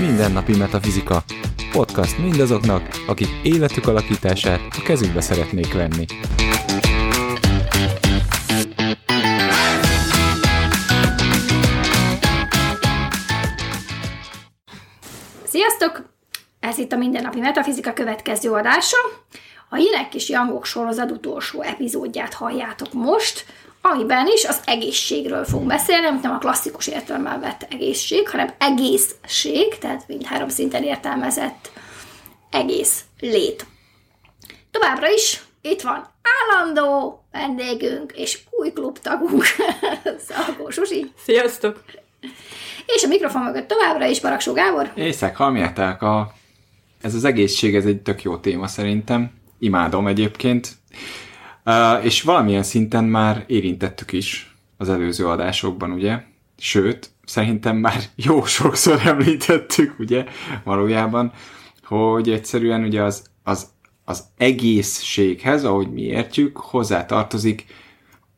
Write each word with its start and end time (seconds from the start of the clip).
Mindennapi 0.00 0.56
Metafizika. 0.56 1.22
Podcast 1.72 2.18
mindazoknak, 2.18 2.82
akik 3.06 3.28
életük 3.42 3.86
alakítását 3.88 4.60
a 4.78 4.82
kezükbe 4.82 5.20
szeretnék 5.20 5.72
venni. 5.72 6.04
Sziasztok! 15.44 16.14
Ez 16.60 16.78
itt 16.78 16.92
a 16.92 16.96
Mindennapi 16.96 17.40
Metafizika 17.40 17.92
következő 17.92 18.50
adása. 18.50 18.96
A 19.68 19.76
Hírek 19.76 20.14
és 20.14 20.28
Jangok 20.28 20.64
sorozat 20.64 21.10
utolsó 21.10 21.62
epizódját 21.62 22.34
halljátok 22.34 22.92
most, 22.92 23.44
amiben 23.80 24.26
is 24.26 24.44
az 24.44 24.60
egészségről 24.64 25.44
fogunk 25.44 25.68
beszélni, 25.68 26.18
nem 26.22 26.32
a 26.32 26.38
klasszikus 26.38 26.86
értelemben 26.86 27.40
vett 27.40 27.66
egészség, 27.70 28.28
hanem 28.28 28.54
egészség, 28.58 29.78
tehát 29.78 30.08
mindhárom 30.08 30.48
szinten 30.48 30.82
értelmezett 30.82 31.70
egész 32.50 33.04
lét. 33.20 33.66
Továbbra 34.70 35.10
is 35.10 35.42
itt 35.60 35.80
van 35.80 36.06
állandó 36.50 37.20
vendégünk 37.32 38.12
és 38.12 38.38
új 38.50 38.70
klubtagunk, 38.72 39.44
Szalkó 40.28 40.70
Susi. 40.70 41.12
Sziasztok! 41.24 41.84
És 42.86 43.04
a 43.04 43.08
mikrofon 43.08 43.42
mögött 43.42 43.68
továbbra 43.68 44.06
is 44.06 44.20
Baraksó 44.20 44.52
Gábor. 44.52 44.92
Észek, 44.94 45.36
halljátok, 45.36 46.02
a... 46.02 46.32
ez 47.00 47.14
az 47.14 47.24
egészség, 47.24 47.74
ez 47.74 47.84
egy 47.84 48.02
tök 48.02 48.22
jó 48.22 48.36
téma 48.36 48.66
szerintem. 48.66 49.30
Imádom 49.58 50.06
egyébként. 50.06 50.76
Uh, 51.64 52.04
és 52.04 52.22
valamilyen 52.22 52.62
szinten 52.62 53.04
már 53.04 53.44
érintettük 53.46 54.12
is 54.12 54.56
az 54.76 54.88
előző 54.88 55.26
adásokban, 55.26 55.90
ugye? 55.90 56.22
Sőt, 56.58 57.10
szerintem 57.24 57.76
már 57.76 58.02
jó 58.28 58.44
sokszor 58.44 59.00
említettük, 59.04 59.98
ugye, 59.98 60.24
valójában, 60.64 61.32
hogy 61.84 62.30
egyszerűen 62.30 62.84
ugye 62.84 63.02
az, 63.02 63.24
az, 63.42 63.66
az 64.04 64.24
egészséghez, 64.36 65.64
ahogy 65.64 65.92
mi 65.92 66.02
értjük, 66.02 66.56
hozzá 66.56 67.06
tartozik 67.06 67.64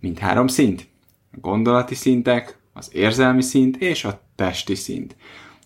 mind 0.00 0.18
három 0.18 0.46
szint. 0.46 0.88
A 1.32 1.36
gondolati 1.40 1.94
szintek, 1.94 2.58
az 2.72 2.90
érzelmi 2.92 3.42
szint 3.42 3.76
és 3.76 4.04
a 4.04 4.20
testi 4.34 4.74
szint. 4.74 5.16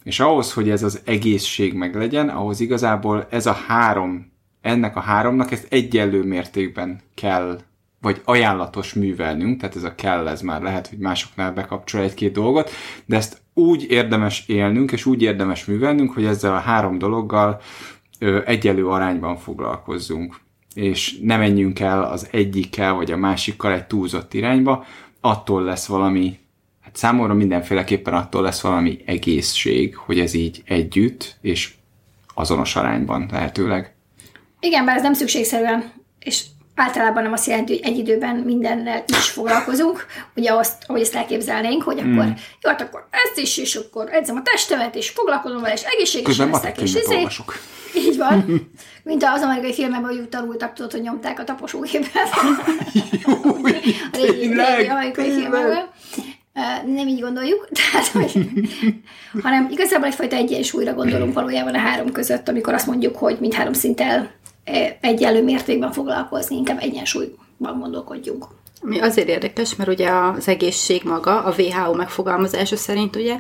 És 0.03 0.20
ahhoz, 0.20 0.53
hogy 0.53 0.70
ez 0.70 0.83
az 0.83 1.00
egészség 1.05 1.75
meglegyen, 1.75 2.28
ahhoz 2.28 2.61
igazából 2.61 3.27
ez 3.31 3.47
a 3.47 3.53
három 3.53 4.31
ennek 4.63 4.97
a 4.97 5.01
háromnak 5.01 5.51
ezt 5.51 5.67
egyenlő 5.71 6.23
mértékben 6.23 7.01
kell, 7.15 7.61
vagy 8.01 8.21
ajánlatos 8.25 8.95
művelnünk, 8.95 9.61
tehát 9.61 9.77
ez 9.77 9.83
a 9.83 9.95
kell, 9.95 10.29
ez 10.29 10.41
már 10.41 10.63
lehet, 10.63 10.87
hogy 10.87 10.99
másoknál 10.99 11.53
bekapcsol 11.53 12.01
egy-két 12.01 12.33
dolgot, 12.33 12.71
de 13.05 13.17
ezt 13.17 13.41
úgy 13.55 13.87
érdemes 13.91 14.45
élnünk, 14.47 14.93
és 14.93 15.07
úgy 15.07 15.23
érdemes 15.23 15.65
művelnünk, 15.65 16.13
hogy 16.13 16.25
ezzel 16.25 16.55
a 16.55 16.59
három 16.59 16.99
dologgal 16.99 17.61
ö, 18.19 18.41
egyelő 18.45 18.89
arányban 18.89 19.37
foglalkozzunk. 19.37 20.41
És 20.75 21.19
ne 21.23 21.37
menjünk 21.37 21.81
el 21.81 22.03
az 22.03 22.29
egyikkel, 22.31 22.95
vagy 22.95 23.11
a 23.11 23.17
másikkal 23.17 23.73
egy 23.73 23.87
túlzott 23.87 24.35
irányba, 24.35 24.85
attól 25.21 25.63
lesz 25.63 25.87
valami, 25.87 26.39
hát 26.81 26.97
számomra 26.97 27.35
mindenféleképpen 27.35 28.15
attól 28.15 28.43
lesz 28.43 28.61
valami 28.61 29.03
egészség, 29.07 29.97
hogy 29.97 30.21
ez 30.21 30.35
így 30.35 30.63
együtt, 30.65 31.37
és 31.41 31.75
azonos 32.35 32.77
arányban 32.77 33.29
lehetőleg. 33.31 33.95
Igen, 34.65 34.85
bár 34.85 34.97
ez 34.97 35.03
nem 35.03 35.13
szükségszerűen, 35.13 35.93
és 36.19 36.45
általában 36.75 37.23
nem 37.23 37.33
azt 37.33 37.47
jelenti, 37.47 37.73
hogy 37.73 37.93
egy 37.93 37.99
időben 37.99 38.37
mindennel 38.37 39.05
is 39.19 39.31
foglalkozunk, 39.31 40.07
ugye 40.35 40.53
azt, 40.53 40.85
ahogy 40.87 41.01
ezt 41.01 41.15
elképzelnénk, 41.15 41.83
hogy 41.83 41.99
akkor, 41.99 42.25
mm. 42.25 42.33
jó, 42.63 42.71
hát 42.71 42.81
akkor 42.81 43.07
ezt 43.11 43.39
is, 43.39 43.59
és 43.59 43.75
akkor 43.75 44.09
edzem 44.13 44.37
a 44.37 44.43
testemet, 44.43 44.95
és 44.95 45.11
foglalkozom 45.11 45.61
vele, 45.61 45.75
és 45.75 45.83
egészségesen 45.83 46.51
leszek, 46.51 46.81
és 46.81 46.95
izé. 46.95 47.17
Olvasok. 47.17 47.55
Így 47.97 48.17
van. 48.17 48.45
Mint 49.05 49.25
az 49.25 49.43
amerikai 49.43 49.72
filmben, 49.72 50.05
hogy 50.05 50.28
tanultak, 50.28 50.72
tudod, 50.72 50.93
hogy 50.93 51.03
nyomták 51.03 51.39
a 51.39 51.45
taposógépet. 51.45 52.28
a 54.12 54.17
régi, 54.17 54.47
régi 54.47 54.89
amerikai 54.89 55.31
filmekben. 55.31 55.89
Nem 56.87 57.09
így 57.09 57.21
gondoljuk, 57.21 57.69
tehát, 57.78 58.06
hogy, 58.06 58.49
hanem 59.43 59.69
igazából 59.71 60.06
egyfajta 60.06 60.37
egyensúlyra 60.37 60.95
gondolunk 60.95 61.34
valójában 61.34 61.75
a 61.75 61.78
három 61.78 62.12
között, 62.12 62.49
amikor 62.49 62.75
azt 62.75 62.87
mondjuk, 62.87 63.17
hogy 63.17 63.37
mindhárom 63.41 63.72
szinttel 63.72 64.31
egyenlő 65.00 65.43
mértékben 65.43 65.93
foglalkozni, 65.93 66.56
inkább 66.56 66.78
egyensúlyban 66.81 67.78
gondolkodjunk. 67.78 68.47
Mi 68.83 69.00
azért 69.00 69.28
érdekes, 69.28 69.77
mert 69.77 69.91
ugye 69.91 70.11
az 70.11 70.49
egészség 70.49 71.03
maga, 71.05 71.43
a 71.43 71.55
WHO 71.59 71.95
megfogalmazása 71.95 72.77
szerint 72.77 73.17
ugye, 73.17 73.39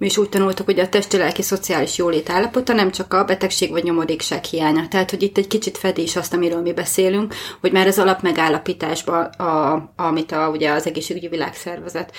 mi 0.00 0.06
is 0.06 0.18
úgy 0.18 0.28
tanultuk, 0.28 0.66
hogy 0.66 0.80
a 0.80 0.88
testi, 0.88 1.16
lelki, 1.16 1.42
szociális 1.42 1.98
jólét 1.98 2.30
állapota 2.30 2.72
nem 2.72 2.90
csak 2.90 3.14
a 3.14 3.24
betegség 3.24 3.70
vagy 3.70 3.82
nyomorékság 3.82 4.44
hiánya. 4.44 4.88
Tehát, 4.88 5.10
hogy 5.10 5.22
itt 5.22 5.38
egy 5.38 5.46
kicsit 5.46 5.78
fedi 5.78 6.02
is 6.02 6.16
azt, 6.16 6.34
amiről 6.34 6.60
mi 6.60 6.72
beszélünk, 6.72 7.34
hogy 7.60 7.72
már 7.72 7.86
az 7.86 7.98
alap 7.98 8.22
megállapításban, 8.22 9.24
a, 9.24 9.90
amit 9.96 10.32
a, 10.32 10.48
ugye 10.48 10.70
az 10.70 10.86
egészségügyi 10.86 11.28
világszervezet 11.28 12.14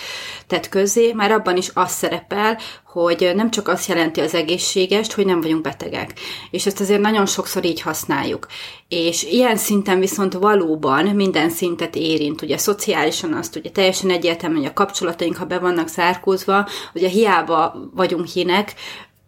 tett 0.48 0.70
közzé, 0.70 1.14
már 1.14 1.32
abban 1.32 1.58
is 1.58 1.72
az 1.74 1.92
szerepel, 1.92 2.58
hogy 2.92 3.32
nem 3.36 3.52
csak 3.52 3.68
azt 3.68 3.88
jelenti 3.88 4.20
az 4.20 4.34
egészségest, 4.34 5.12
hogy 5.12 5.26
nem 5.26 5.42
vagyunk 5.42 5.62
betegek. 5.62 6.14
És 6.52 6.66
ezt 6.66 6.80
azért 6.80 7.02
nagyon 7.02 7.26
sokszor 7.26 7.66
így 7.66 7.82
használjuk. 7.82 8.48
És 8.88 9.24
ilyen 9.24 9.56
szinten 9.56 10.00
viszont 10.00 10.34
valóban 10.34 11.06
minden 11.06 11.50
szintet 11.50 11.96
érint. 11.96 12.42
Ugye 12.42 12.58
szociálisan 12.58 13.34
azt 13.34 13.56
ugye 13.56 13.70
teljesen 13.70 14.10
egyértelmű, 14.10 14.56
hogy 14.56 14.66
a 14.66 14.74
kapcsolataink, 14.74 15.36
ha 15.36 15.46
be 15.46 15.60
vannak 15.60 15.88
zárkózva, 15.88 16.68
ugye 16.94 17.08
hiába 17.08 17.71
vagyunk 17.94 18.28
hinek, 18.28 18.74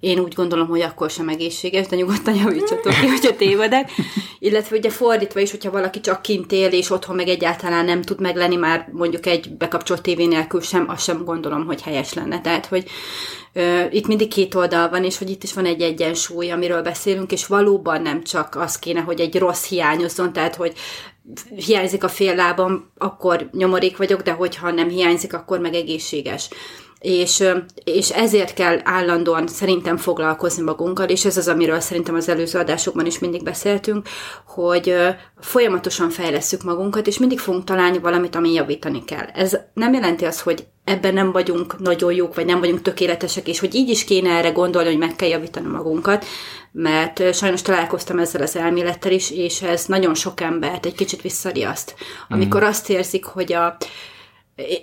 én 0.04 0.20
úgy 0.20 0.34
gondolom, 0.34 0.68
hogy 0.68 0.82
akkor 0.82 1.10
sem 1.10 1.30
egészséges, 1.30 1.88
de 1.88 1.96
nyugodtan 1.96 2.36
javítsatok 2.36 2.94
ki, 2.94 3.08
hogyha 3.08 3.36
tévedek. 3.36 3.92
Illetve 4.40 4.78
ugye 4.78 4.90
fordítva 4.90 5.40
is, 5.40 5.52
hogyha 5.52 5.72
valaki 5.72 6.00
csak 6.00 6.22
kint 6.22 6.52
él, 6.52 6.72
és 6.72 6.90
otthon 6.90 7.16
meg 7.16 7.28
egyáltalán 7.28 7.86
nem 7.86 8.02
tud 8.02 8.22
meglenni, 8.22 8.56
már 8.56 8.90
mondjuk 8.92 9.26
egy 9.26 9.52
bekapcsolt 9.52 10.02
tévé 10.02 10.26
nélkül 10.26 10.62
sem, 10.62 10.90
azt 10.90 11.04
sem 11.04 11.24
gondolom, 11.24 11.66
hogy 11.66 11.82
helyes 11.82 12.14
lenne. 12.14 12.42
Tehát, 12.42 12.66
hogy 12.66 12.86
ö, 13.54 13.82
itt 13.92 14.08
mindig 14.08 14.28
két 14.28 14.56
oldal 14.56 14.90
van, 14.90 15.04
és 15.04 15.18
hogy 15.18 15.30
itt 15.30 15.44
is 15.44 15.54
van 15.54 15.66
egy 15.66 15.82
egyensúly, 15.82 16.52
amiről 16.52 16.82
beszélünk, 16.82 17.32
és 17.32 17.48
valóban 17.48 18.02
nem 18.02 18.24
csak 18.24 18.56
az 18.56 18.80
kéne, 18.80 19.00
hogy 19.00 19.20
egy 19.20 19.38
rossz 19.38 19.68
hiányozzon, 19.68 20.34
tehát, 20.34 20.56
hogy 20.56 20.74
hiányzik 21.66 22.04
a 22.04 22.10
fél 22.10 22.36
lábam, 22.36 22.92
akkor 22.98 23.50
nyomorék 23.52 23.98
vagyok, 23.98 24.22
de 24.22 24.32
hogyha 24.32 24.72
nem 24.72 24.90
hiányzik, 24.90 25.34
akkor 25.34 25.60
meg 25.60 25.74
egészséges 25.74 26.50
és, 27.04 27.44
és 27.84 28.10
ezért 28.10 28.54
kell 28.54 28.80
állandóan 28.84 29.48
szerintem 29.48 29.98
foglalkozni 29.98 30.64
magunkkal, 30.64 31.08
és 31.10 31.26
ez 31.26 31.38
az, 31.38 31.48
amiről 31.48 31.80
szerintem 31.80 32.16
az 32.16 32.30
előző 32.30 32.60
adásokban 32.60 33.06
is 33.06 33.20
mindig 33.20 33.44
beszéltünk, 33.44 34.08
hogy 34.46 34.96
folyamatosan 35.40 36.10
fejleszünk 36.10 36.64
magunkat, 36.64 37.08
és 37.08 37.18
mindig 37.18 37.40
fogunk 37.40 37.64
találni 37.64 38.00
valamit, 38.00 38.36
ami 38.36 38.54
javítani 38.54 39.04
kell. 39.04 39.26
Ez 39.34 39.58
nem 39.74 39.94
jelenti 39.94 40.26
azt, 40.26 40.40
hogy 40.40 40.66
ebben 40.84 41.14
nem 41.14 41.32
vagyunk 41.32 41.80
nagyon 41.80 42.14
jók, 42.14 42.36
vagy 42.36 42.46
nem 42.46 42.60
vagyunk 42.60 42.82
tökéletesek, 42.82 43.48
és 43.48 43.60
hogy 43.60 43.76
így 43.76 43.90
is 43.90 44.04
kéne 44.04 44.30
erre 44.30 44.50
gondolni, 44.50 44.90
hogy 44.90 44.98
meg 44.98 45.16
kell 45.16 45.30
javítani 45.30 45.68
magunkat, 45.68 46.26
mert 46.72 47.34
sajnos 47.34 47.62
találkoztam 47.62 48.20
ezzel 48.20 48.42
az 48.42 48.56
elmélettel 48.56 49.12
is, 49.12 49.32
és 49.32 49.62
ez 49.62 49.86
nagyon 49.86 50.14
sok 50.14 50.42
embert 50.42 50.86
egy 50.86 50.96
kicsit 50.96 51.22
visszariaszt. 51.22 51.96
Amikor 52.30 52.62
mm. 52.62 52.66
azt 52.66 52.90
érzik, 52.90 53.26
hogy 53.26 53.54
a, 53.54 53.78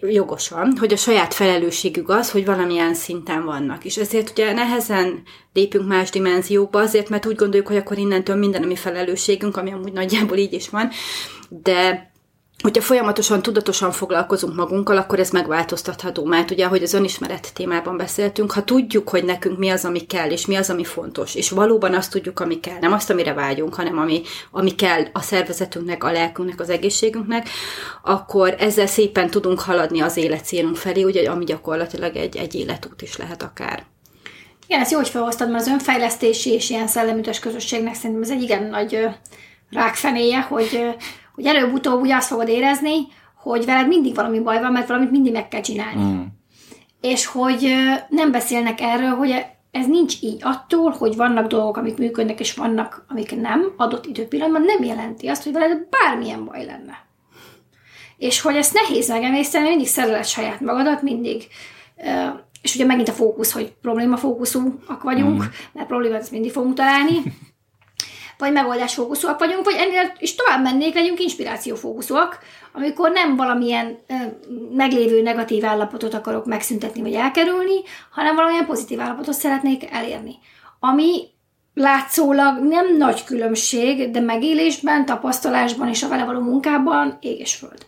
jogosan, 0.01 0.77
hogy 0.79 0.93
a 0.93 0.97
saját 0.97 1.35
felelősségük 1.35 2.09
az, 2.09 2.31
hogy 2.31 2.45
valamilyen 2.45 2.95
szinten 2.95 3.45
vannak. 3.45 3.85
És 3.85 3.97
ezért 3.97 4.31
ugye 4.31 4.53
nehezen 4.53 5.23
lépünk 5.53 5.89
más 5.89 6.11
dimenziókba, 6.11 6.81
azért, 6.81 7.09
mert 7.09 7.27
úgy 7.27 7.37
gondoljuk, 7.37 7.67
hogy 7.67 7.77
akkor 7.77 7.99
innentől 7.99 8.37
minden 8.37 8.63
a 8.63 8.67
mi 8.67 8.77
felelősségünk, 8.77 9.57
ami 9.57 9.73
amúgy 9.73 9.93
nagyjából 9.93 10.37
így 10.37 10.53
is 10.53 10.69
van, 10.69 10.91
de 11.49 12.10
hogyha 12.63 12.83
folyamatosan, 12.83 13.43
tudatosan 13.43 13.93
foglalkozunk 13.93 14.55
magunkkal, 14.55 14.97
akkor 14.97 15.19
ez 15.19 15.31
megváltoztatható, 15.31 16.25
mert 16.25 16.51
ugye, 16.51 16.65
ahogy 16.65 16.83
az 16.83 16.93
önismeret 16.93 17.51
témában 17.55 17.97
beszéltünk, 17.97 18.53
ha 18.53 18.65
tudjuk, 18.65 19.09
hogy 19.09 19.25
nekünk 19.25 19.59
mi 19.59 19.69
az, 19.69 19.85
ami 19.85 20.01
kell, 20.01 20.31
és 20.31 20.47
mi 20.47 20.55
az, 20.57 20.71
ami 20.71 20.85
fontos, 20.85 21.35
és 21.35 21.51
valóban 21.51 21.95
azt 21.95 22.11
tudjuk, 22.11 22.41
ami 22.41 22.61
kell, 22.61 22.79
nem 22.81 22.93
azt, 22.93 23.11
amire 23.11 23.33
vágyunk, 23.33 23.75
hanem 23.75 23.99
ami, 23.99 24.23
ami 24.51 24.75
kell 24.75 25.03
a 25.13 25.21
szervezetünknek, 25.21 26.05
a 26.05 26.13
lelkünknek, 26.13 26.61
az 26.61 26.71
egészségünknek, 26.71 27.49
akkor 28.03 28.55
ezzel 28.59 28.87
szépen 28.87 29.31
tudunk 29.31 29.61
haladni 29.61 30.01
az 30.01 30.17
életcélunk 30.17 30.77
felé, 30.77 31.03
ugye, 31.03 31.31
ami 31.31 31.45
gyakorlatilag 31.45 32.17
egy, 32.17 32.37
egy 32.37 32.55
életút 32.55 33.03
is 33.03 33.17
lehet 33.17 33.43
akár. 33.43 33.85
Igen, 34.67 34.83
ezt 34.83 34.91
jó, 34.91 34.99
hogy 34.99 35.09
felhoztad, 35.09 35.51
mert 35.51 35.63
az 35.63 35.71
önfejlesztési 35.71 36.51
és 36.51 36.71
ilyen 36.71 36.87
szellemütes 36.87 37.39
közösségnek 37.39 37.95
szerintem 37.95 38.23
ez 38.23 38.31
egy 38.31 38.43
igen 38.43 38.63
nagy 38.63 39.09
rákfenéje, 39.71 40.41
hogy 40.41 40.97
hogy 41.35 41.47
előbb-utóbb 41.47 42.01
úgy 42.01 42.11
azt 42.11 42.29
fogod 42.29 42.49
érezni, 42.49 42.97
hogy 43.43 43.65
veled 43.65 43.89
mindig 43.89 44.15
valami 44.15 44.41
baj 44.41 44.61
van, 44.61 44.73
mert 44.73 44.89
valamit 44.89 45.11
mindig 45.11 45.33
meg 45.33 45.49
kell 45.49 45.61
csinálni. 45.61 46.03
Mm. 46.03 46.21
És 47.01 47.27
hogy 47.27 47.75
nem 48.09 48.31
beszélnek 48.31 48.81
erről, 48.81 49.15
hogy 49.15 49.45
ez 49.71 49.87
nincs 49.87 50.15
így. 50.21 50.41
Attól, 50.43 50.91
hogy 50.91 51.17
vannak 51.17 51.47
dolgok, 51.47 51.77
amik 51.77 51.97
működnek, 51.97 52.41
és 52.41 52.55
vannak, 52.55 53.05
amik 53.09 53.41
nem, 53.41 53.73
adott 53.77 54.07
időpillanatban 54.07 54.63
nem 54.63 54.83
jelenti 54.85 55.27
azt, 55.29 55.43
hogy 55.43 55.53
veled 55.53 55.87
bármilyen 55.91 56.45
baj 56.45 56.65
lenne. 56.65 57.09
És 58.17 58.41
hogy 58.41 58.57
ezt 58.57 58.75
nehéz 58.75 59.09
megemészteni, 59.09 59.69
mindig 59.69 59.87
szereled 59.87 60.27
saját 60.27 60.61
magadat, 60.61 61.03
mindig 61.03 61.47
és 62.63 62.75
ugye 62.75 62.85
megint 62.85 63.09
a 63.09 63.13
fókusz, 63.13 63.53
hogy 63.53 63.73
problémafókuszúak 63.83 65.03
vagyunk, 65.03 65.43
mm. 65.43 65.47
mert 65.73 65.87
problémát 65.87 66.31
mindig 66.31 66.53
fogunk 66.53 66.75
találni, 66.75 67.13
vagy 68.41 68.53
megoldás 68.53 68.95
fókuszúak 68.95 69.39
vagyunk, 69.39 69.65
vagy 69.65 69.75
ennél 69.79 70.13
is 70.19 70.35
tovább 70.35 70.63
mennék, 70.63 70.95
legyünk 70.95 71.21
inspirációfókuszúak, 71.21 72.39
amikor 72.73 73.11
nem 73.11 73.37
valamilyen 73.37 73.99
ö, 74.09 74.15
meglévő 74.75 75.23
negatív 75.23 75.65
állapotot 75.65 76.15
akarok 76.15 76.47
megszüntetni 76.47 77.03
vagy 77.03 77.15
elkerülni, 77.15 77.81
hanem 78.11 78.35
valamilyen 78.35 78.67
pozitív 78.67 79.01
állapotot 79.01 79.35
szeretnék 79.35 79.91
elérni. 79.91 80.35
Ami 80.81 81.23
látszólag 81.75 82.59
nem 82.63 82.97
nagy 82.97 83.25
különbség, 83.25 84.11
de 84.11 84.21
megélésben, 84.21 85.05
tapasztalásban 85.07 85.89
és 85.89 86.03
a 86.03 86.09
vele 86.09 86.25
való 86.25 86.41
munkában 86.41 87.19
ég 87.21 87.39
és 87.39 87.55
föld. 87.55 87.87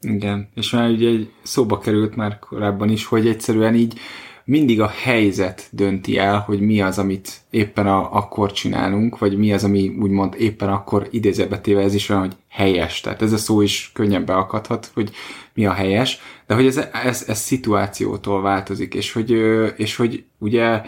Igen, 0.00 0.48
és 0.54 0.70
már 0.70 0.90
ugye 0.90 1.08
egy 1.08 1.30
szóba 1.42 1.78
került 1.78 2.16
már 2.16 2.38
korábban 2.38 2.88
is, 2.88 3.06
hogy 3.06 3.26
egyszerűen 3.26 3.74
így 3.74 3.98
mindig 4.44 4.80
a 4.80 4.88
helyzet 4.88 5.68
dönti 5.70 6.18
el, 6.18 6.38
hogy 6.38 6.60
mi 6.60 6.80
az, 6.80 6.98
amit 6.98 7.40
éppen 7.50 7.86
a, 7.86 8.12
akkor 8.16 8.52
csinálunk, 8.52 9.18
vagy 9.18 9.36
mi 9.36 9.52
az, 9.52 9.64
ami 9.64 9.96
úgymond 10.00 10.34
éppen 10.38 10.68
akkor 10.68 11.08
idézőbetéve 11.10 11.80
ez 11.80 11.94
is 11.94 12.08
olyan, 12.08 12.22
hogy 12.22 12.36
helyes. 12.48 13.00
Tehát 13.00 13.22
ez 13.22 13.32
a 13.32 13.36
szó 13.36 13.60
is 13.60 13.90
könnyen 13.94 14.24
beakadhat, 14.24 14.90
hogy 14.94 15.10
mi 15.54 15.66
a 15.66 15.72
helyes, 15.72 16.20
de 16.46 16.54
hogy 16.54 16.66
ez, 16.66 16.76
ez, 16.76 17.24
ez 17.28 17.38
szituációtól 17.38 18.42
változik, 18.42 18.94
és 18.94 19.12
hogy, 19.12 19.30
és 19.76 19.96
hogy 19.96 20.24
ugye 20.38 20.82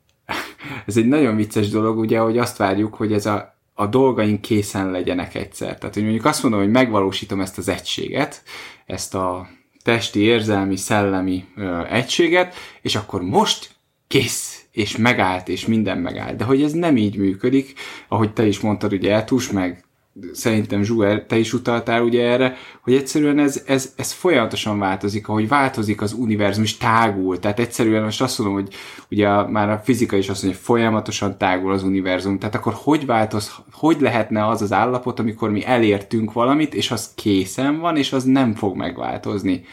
ez 0.86 0.96
egy 0.96 1.06
nagyon 1.06 1.36
vicces 1.36 1.68
dolog, 1.68 1.98
ugye, 1.98 2.18
hogy 2.18 2.38
azt 2.38 2.56
várjuk, 2.56 2.94
hogy 2.94 3.12
ez 3.12 3.26
a 3.26 3.52
a 3.74 3.86
dolgaink 3.86 4.40
készen 4.40 4.90
legyenek 4.90 5.34
egyszer. 5.34 5.78
Tehát, 5.78 5.94
hogy 5.94 6.02
mondjuk 6.02 6.24
azt 6.24 6.42
mondom, 6.42 6.60
hogy 6.60 6.70
megvalósítom 6.70 7.40
ezt 7.40 7.58
az 7.58 7.68
egységet, 7.68 8.42
ezt 8.86 9.14
a 9.14 9.48
testi, 9.84 10.20
érzelmi, 10.20 10.76
szellemi 10.76 11.44
ö, 11.56 11.84
egységet, 11.84 12.54
és 12.82 12.96
akkor 12.96 13.22
most 13.22 13.70
kész, 14.06 14.64
és 14.72 14.96
megállt, 14.96 15.48
és 15.48 15.66
minden 15.66 15.98
megállt. 15.98 16.36
De 16.36 16.44
hogy 16.44 16.62
ez 16.62 16.72
nem 16.72 16.96
így 16.96 17.16
működik, 17.16 17.72
ahogy 18.08 18.32
te 18.32 18.46
is 18.46 18.60
mondtad, 18.60 18.92
ugye 18.92 19.12
Eltus, 19.12 19.50
meg 19.50 19.83
szerintem 20.32 20.82
Zsuer, 20.82 21.24
te 21.24 21.36
is 21.36 21.52
utaltál 21.52 22.02
ugye 22.02 22.28
erre, 22.28 22.56
hogy 22.82 22.94
egyszerűen 22.94 23.38
ez, 23.38 23.62
ez, 23.66 23.92
ez 23.96 24.12
folyamatosan 24.12 24.78
változik, 24.78 25.28
ahogy 25.28 25.48
változik 25.48 26.00
az 26.00 26.12
univerzum, 26.12 26.62
és 26.62 26.76
tágul. 26.76 27.38
Tehát 27.38 27.58
egyszerűen 27.58 28.02
most 28.02 28.22
azt 28.22 28.38
mondom, 28.38 28.56
hogy 28.56 28.74
ugye 29.10 29.42
már 29.42 29.70
a 29.70 29.80
fizika 29.84 30.16
is 30.16 30.28
azt 30.28 30.42
mondja, 30.42 30.60
hogy 30.60 30.68
folyamatosan 30.68 31.38
tágul 31.38 31.72
az 31.72 31.82
univerzum. 31.82 32.38
Tehát 32.38 32.54
akkor 32.54 32.72
hogy 32.76 33.06
változ, 33.06 33.54
hogy 33.72 34.00
lehetne 34.00 34.46
az 34.46 34.62
az 34.62 34.72
állapot, 34.72 35.18
amikor 35.18 35.50
mi 35.50 35.64
elértünk 35.64 36.32
valamit, 36.32 36.74
és 36.74 36.90
az 36.90 37.12
készen 37.14 37.78
van, 37.78 37.96
és 37.96 38.12
az 38.12 38.24
nem 38.24 38.54
fog 38.54 38.76
megváltozni. 38.76 39.64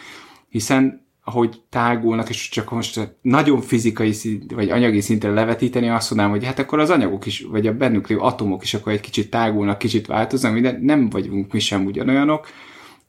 Hiszen 0.49 1.00
ahogy 1.23 1.61
tágulnak, 1.69 2.29
és 2.29 2.49
csak 2.49 2.71
most 2.71 3.15
nagyon 3.21 3.61
fizikai 3.61 4.11
szint, 4.11 4.51
vagy 4.51 4.69
anyagi 4.69 5.01
szinten 5.01 5.33
levetíteni, 5.33 5.89
azt 5.89 6.09
mondanám, 6.09 6.35
hogy 6.35 6.45
hát 6.45 6.59
akkor 6.59 6.79
az 6.79 6.89
anyagok 6.89 7.25
is, 7.25 7.41
vagy 7.41 7.67
a 7.67 7.73
bennük 7.73 8.07
lévő 8.07 8.21
atomok 8.21 8.63
is 8.63 8.73
akkor 8.73 8.91
egy 8.91 8.99
kicsit 8.99 9.29
tágulnak, 9.29 9.77
kicsit 9.77 10.07
változnak, 10.07 10.59
de 10.59 10.77
nem 10.81 11.09
vagyunk 11.09 11.53
mi 11.53 11.59
sem 11.59 11.85
ugyanolyanok, 11.85 12.47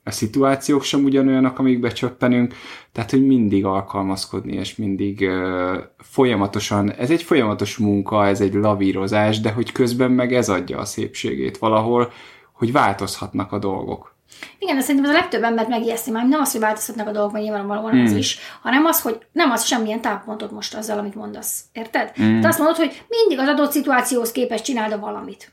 a 0.04 0.10
szituációk 0.10 0.82
sem 0.82 1.04
ugyanolyanok, 1.04 1.58
amikbe 1.58 1.92
csöppenünk, 1.92 2.54
tehát, 2.92 3.10
hogy 3.10 3.26
mindig 3.26 3.64
alkalmazkodni, 3.64 4.52
és 4.52 4.76
mindig 4.76 5.20
uh, 5.20 5.76
folyamatosan, 5.98 6.92
ez 6.92 7.10
egy 7.10 7.22
folyamatos 7.22 7.76
munka, 7.76 8.26
ez 8.26 8.40
egy 8.40 8.54
lavírozás, 8.54 9.40
de 9.40 9.50
hogy 9.50 9.72
közben 9.72 10.10
meg 10.10 10.34
ez 10.34 10.48
adja 10.48 10.78
a 10.78 10.84
szépségét 10.84 11.58
valahol, 11.58 12.12
hogy 12.52 12.72
változhatnak 12.72 13.52
a 13.52 13.58
dolgok. 13.58 14.11
Igen, 14.58 14.76
de 14.76 14.82
szerintem 14.82 15.10
ez 15.10 15.16
a 15.16 15.20
legtöbb 15.20 15.42
embert 15.42 15.68
megijeszti, 15.68 16.10
már 16.10 16.26
nem 16.26 16.40
az, 16.40 16.52
hogy 16.52 16.60
változtatnak 16.60 17.08
a 17.08 17.12
dolgok, 17.12 17.32
mert 17.32 17.44
nyilvánvalóan 17.44 17.96
mm. 17.96 18.02
az 18.02 18.08
hmm. 18.08 18.18
is, 18.18 18.38
hanem 18.62 18.84
az, 18.84 19.00
hogy 19.00 19.18
nem 19.32 19.50
az 19.50 19.64
semmilyen 19.64 20.00
táppontot 20.00 20.50
most 20.50 20.74
azzal, 20.74 20.98
amit 20.98 21.14
mondasz. 21.14 21.60
Érted? 21.72 22.12
Mm. 22.22 22.40
Te 22.40 22.48
azt 22.48 22.58
mondod, 22.58 22.76
hogy 22.76 23.02
mindig 23.08 23.38
az 23.38 23.48
adott 23.48 23.72
szituációhoz 23.72 24.32
képest 24.32 24.64
csináld 24.64 24.92
a 24.92 24.98
valamit. 24.98 25.52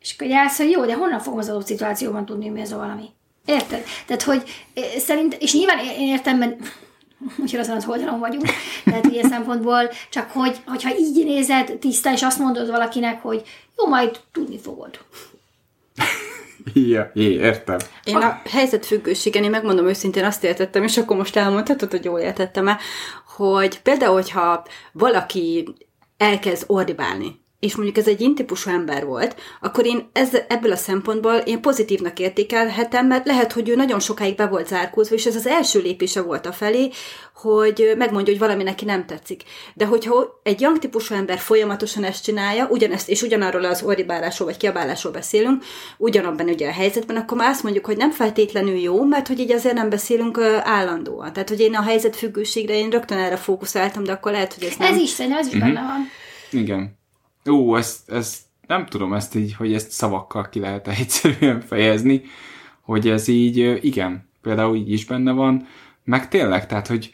És 0.00 0.14
akkor 0.14 0.26
jelsz, 0.26 0.56
hogy 0.56 0.70
jó, 0.70 0.84
de 0.84 0.94
honnan 0.94 1.20
fogom 1.20 1.38
az 1.38 1.48
adott 1.48 1.66
szituációban 1.66 2.24
tudni, 2.24 2.48
mi 2.48 2.60
az 2.60 2.72
a 2.72 2.76
valami? 2.76 3.08
Érted? 3.44 3.84
Tehát, 4.06 4.22
hogy 4.22 4.42
eh, 4.74 4.82
szerint, 4.98 5.34
és 5.34 5.52
nyilván 5.54 5.78
én 5.78 6.08
értem, 6.08 6.38
mert 6.38 6.56
úgyhogy 7.42 7.60
azon 7.60 7.76
az 7.76 7.86
oldalon 7.86 8.18
vagyunk, 8.18 8.44
tehát 8.84 9.06
ilyen 9.06 9.28
szempontból, 9.28 9.90
csak 10.10 10.30
hogy, 10.30 10.56
hogyha 10.66 10.96
így 10.98 11.24
nézed 11.24 11.76
tiszta, 11.80 12.12
és 12.12 12.22
azt 12.22 12.38
mondod 12.38 12.70
valakinek, 12.70 13.22
hogy 13.22 13.42
jó, 13.76 13.88
majd 13.88 14.20
tudni 14.32 14.58
fogod. 14.58 14.98
Ja, 16.74 17.10
jé, 17.14 17.32
értem. 17.32 17.76
Én 18.04 18.16
a 18.16 18.42
helyzetfüggőségen, 18.50 19.44
én 19.44 19.50
megmondom 19.50 19.86
őszintén 19.86 20.24
azt 20.24 20.44
értettem, 20.44 20.82
és 20.82 20.98
akkor 20.98 21.16
most 21.16 21.36
elmondhatod, 21.36 21.90
hogy 21.90 22.04
jól 22.04 22.18
értettem-e, 22.20 22.78
hogy 23.36 23.80
például, 23.80 24.12
hogyha 24.12 24.64
valaki 24.92 25.74
elkezd 26.16 26.64
ordibálni, 26.66 27.40
és 27.62 27.74
mondjuk 27.74 27.96
ez 27.96 28.06
egy 28.06 28.20
intípusú 28.20 28.70
ember 28.70 29.04
volt, 29.04 29.36
akkor 29.60 29.86
én 29.86 30.08
ez, 30.12 30.28
ebből 30.48 30.72
a 30.72 30.76
szempontból 30.76 31.34
én 31.34 31.60
pozitívnak 31.60 32.18
értékelhetem, 32.18 33.06
mert 33.06 33.26
lehet, 33.26 33.52
hogy 33.52 33.68
ő 33.68 33.74
nagyon 33.74 34.00
sokáig 34.00 34.34
be 34.36 34.46
volt 34.46 34.68
zárkózva, 34.68 35.14
és 35.14 35.26
ez 35.26 35.36
az 35.36 35.46
első 35.46 35.80
lépése 35.80 36.22
volt 36.22 36.46
a 36.46 36.52
felé, 36.52 36.90
hogy 37.34 37.92
megmondja, 37.98 38.32
hogy 38.32 38.42
valami 38.42 38.62
neki 38.62 38.84
nem 38.84 39.06
tetszik. 39.06 39.42
De 39.74 39.86
hogyha 39.86 40.40
egy 40.42 40.60
young 40.60 40.78
típusú 40.78 41.14
ember 41.14 41.38
folyamatosan 41.38 42.04
ezt 42.04 42.24
csinálja, 42.24 42.66
ugyanezt, 42.70 43.08
és 43.08 43.22
ugyanarról 43.22 43.64
az 43.64 43.82
orribálásról 43.82 44.48
vagy 44.48 44.56
kiabálásról 44.56 45.12
beszélünk, 45.12 45.64
ugyanabban 45.98 46.48
ugye 46.48 46.68
a 46.68 46.72
helyzetben, 46.72 47.16
akkor 47.16 47.36
már 47.36 47.50
azt 47.50 47.62
mondjuk, 47.62 47.86
hogy 47.86 47.96
nem 47.96 48.10
feltétlenül 48.10 48.76
jó, 48.76 49.04
mert 49.04 49.28
hogy 49.28 49.38
így 49.38 49.52
azért 49.52 49.74
nem 49.74 49.88
beszélünk 49.88 50.38
állandóan. 50.62 51.32
Tehát, 51.32 51.48
hogy 51.48 51.60
én 51.60 51.74
a 51.74 51.82
helyzet 51.82 52.16
függőségre 52.16 52.74
én 52.74 52.90
rögtön 52.90 53.18
erre 53.18 53.36
fókuszáltam, 53.36 54.04
de 54.04 54.12
akkor 54.12 54.32
lehet, 54.32 54.54
hogy 54.54 54.64
ez 54.64 54.76
nem... 54.76 54.92
Ez 54.92 55.00
is, 55.00 55.10
szerintem 55.10 55.40
ez 55.40 55.46
is 55.46 55.58
benne 55.58 55.80
van. 55.80 56.08
Igen. 56.50 57.00
Ó, 57.50 57.76
ezt, 57.76 58.10
ezt 58.10 58.38
nem 58.66 58.86
tudom 58.86 59.12
ezt 59.12 59.34
így, 59.34 59.54
hogy 59.54 59.74
ezt 59.74 59.90
szavakkal 59.90 60.48
ki 60.48 60.60
lehet 60.60 60.88
egyszerűen 61.00 61.60
fejezni, 61.60 62.22
hogy 62.80 63.08
ez 63.08 63.28
így, 63.28 63.84
igen, 63.84 64.28
például 64.42 64.76
így 64.76 64.92
is 64.92 65.04
benne 65.04 65.32
van, 65.32 65.66
meg 66.04 66.28
tényleg, 66.28 66.66
tehát, 66.66 66.86
hogy 66.86 67.10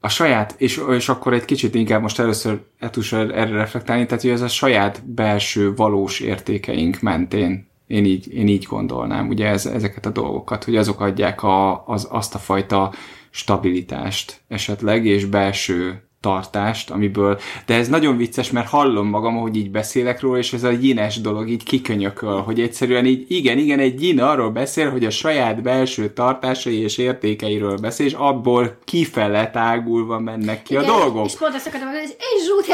a 0.00 0.08
saját, 0.08 0.54
és, 0.58 0.82
és 0.90 1.08
akkor 1.08 1.32
egy 1.32 1.44
kicsit 1.44 1.74
inkább 1.74 2.02
most 2.02 2.18
először 2.18 2.60
etus 2.78 3.12
erre 3.12 3.44
reflektálni, 3.44 4.06
tehát 4.06 4.22
hogy 4.22 4.30
ez 4.32 4.40
a 4.40 4.48
saját 4.48 5.06
belső 5.06 5.74
valós 5.74 6.20
értékeink 6.20 7.00
mentén 7.00 7.72
én 7.86 8.04
így, 8.04 8.34
én 8.34 8.48
így 8.48 8.64
gondolnám, 8.64 9.28
ugye 9.28 9.48
ez, 9.48 9.66
ezeket 9.66 10.06
a 10.06 10.10
dolgokat, 10.10 10.64
hogy 10.64 10.76
azok 10.76 11.00
adják 11.00 11.42
a, 11.42 11.86
az, 11.86 12.08
azt 12.10 12.34
a 12.34 12.38
fajta 12.38 12.92
stabilitást 13.30 14.40
esetleg, 14.48 15.06
és 15.06 15.24
belső 15.24 16.03
tartást, 16.24 16.90
amiből, 16.90 17.38
de 17.66 17.74
ez 17.74 17.88
nagyon 17.88 18.16
vicces, 18.16 18.50
mert 18.50 18.68
hallom 18.68 19.08
magam, 19.08 19.36
hogy 19.36 19.56
így 19.56 19.70
beszélek 19.70 20.20
róla, 20.20 20.38
és 20.38 20.52
ez 20.52 20.64
a 20.64 20.72
gyines 20.72 21.20
dolog 21.20 21.48
így 21.48 21.62
kikönyököl, 21.62 22.40
hogy 22.40 22.60
egyszerűen 22.60 23.06
így, 23.06 23.24
igen, 23.28 23.58
igen, 23.58 23.78
egy 23.78 23.94
gyin 23.94 24.20
arról 24.20 24.50
beszél, 24.50 24.90
hogy 24.90 25.04
a 25.04 25.10
saját 25.10 25.62
belső 25.62 26.12
tartásai 26.12 26.78
és 26.78 26.98
értékeiről 26.98 27.76
beszél, 27.76 28.06
és 28.06 28.12
abból 28.12 28.78
kifele 28.84 29.50
tágulva 29.50 30.18
mennek 30.18 30.62
ki 30.62 30.74
igen, 30.74 30.84
a 30.84 30.86
dolgok. 30.86 31.26
És 31.26 31.36
pont 31.36 31.54
azt 31.54 31.66
akartam 31.66 31.88
mondani, 31.88 32.06
hogy 32.06 32.16
és 32.18 32.46
zsút 32.46 32.66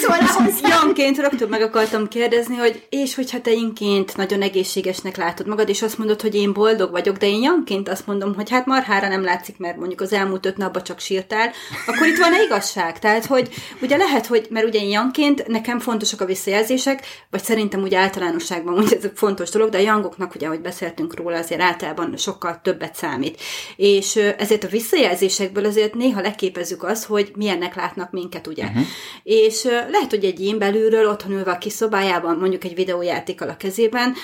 szól 0.00 0.70
Janként 0.70 1.18
rögtön 1.18 1.48
meg 1.48 1.62
akartam 1.62 2.08
kérdezni, 2.08 2.56
hogy 2.56 2.86
és 2.88 3.14
hogyha 3.14 3.40
te 3.40 3.52
inként 3.52 4.16
nagyon 4.16 4.42
egészségesnek 4.42 5.16
látod 5.16 5.46
magad, 5.46 5.68
és 5.68 5.82
azt 5.82 5.98
mondod, 5.98 6.20
hogy 6.20 6.34
én 6.34 6.52
boldog 6.52 6.90
vagyok, 6.90 7.16
de 7.16 7.26
én 7.26 7.42
Janként 7.42 7.88
azt 7.88 8.06
mondom, 8.06 8.34
hogy 8.34 8.50
hát 8.50 8.66
marhára 8.66 9.08
nem 9.08 9.24
látszik, 9.24 9.58
mert 9.58 9.76
mondjuk 9.76 10.00
az 10.00 10.12
elmúlt 10.12 10.46
öt 10.46 10.56
napban 10.56 10.82
csak 10.82 10.98
sírtál, 10.98 11.50
akkor 11.86 12.06
itt 12.06 12.18
van 12.18 12.32
igazság. 12.44 12.98
Tehát, 12.98 13.26
hogy 13.26 13.48
ugye 13.82 13.96
lehet, 13.96 14.26
hogy, 14.26 14.46
mert 14.50 14.66
ugye 14.66 14.80
én 14.80 14.88
Janként 14.88 15.46
nekem 15.46 15.78
fontosak 15.78 16.20
a 16.20 16.24
visszajelzések, 16.24 17.06
vagy 17.30 17.42
szerintem 17.42 17.82
ugye 17.82 17.98
általánosságban 17.98 18.74
ugye 18.78 18.96
ez 18.96 19.10
fontos 19.14 19.50
dolog, 19.50 19.68
de 19.68 19.78
a 19.78 19.80
Jangoknak 19.80 20.34
ugye, 20.34 20.46
ahogy 20.46 20.60
beszéltünk 20.60 21.16
róla, 21.16 21.38
azért 21.38 21.60
általában 21.60 22.16
sokkal 22.16 22.60
többet 22.62 22.94
számít. 22.94 23.40
És 23.76 24.16
ezért 24.16 24.64
a 24.64 24.68
visszajelzésekből 24.68 25.64
azért 25.64 25.94
néha 25.94 26.20
leképezzük 26.20 26.82
azt, 26.82 27.04
hogy 27.04 27.32
milyennek 27.36 27.74
látnak 27.74 28.10
minket, 28.10 28.46
ugye. 28.46 28.64
Uh-huh. 28.64 28.82
És 29.22 29.64
lehet, 29.64 30.10
hogy 30.10 30.24
egy 30.24 30.44
én 30.44 30.58
belülről 30.58 31.08
otthon 31.08 31.32
ülve 31.32 31.50
a 31.50 31.58
kis 31.58 31.72
szobájában, 31.72 32.36
mondjuk 32.38 32.64
egy 32.64 32.74
videójátékkal 32.74 33.48
a 33.48 33.56
kezében, 33.56 34.14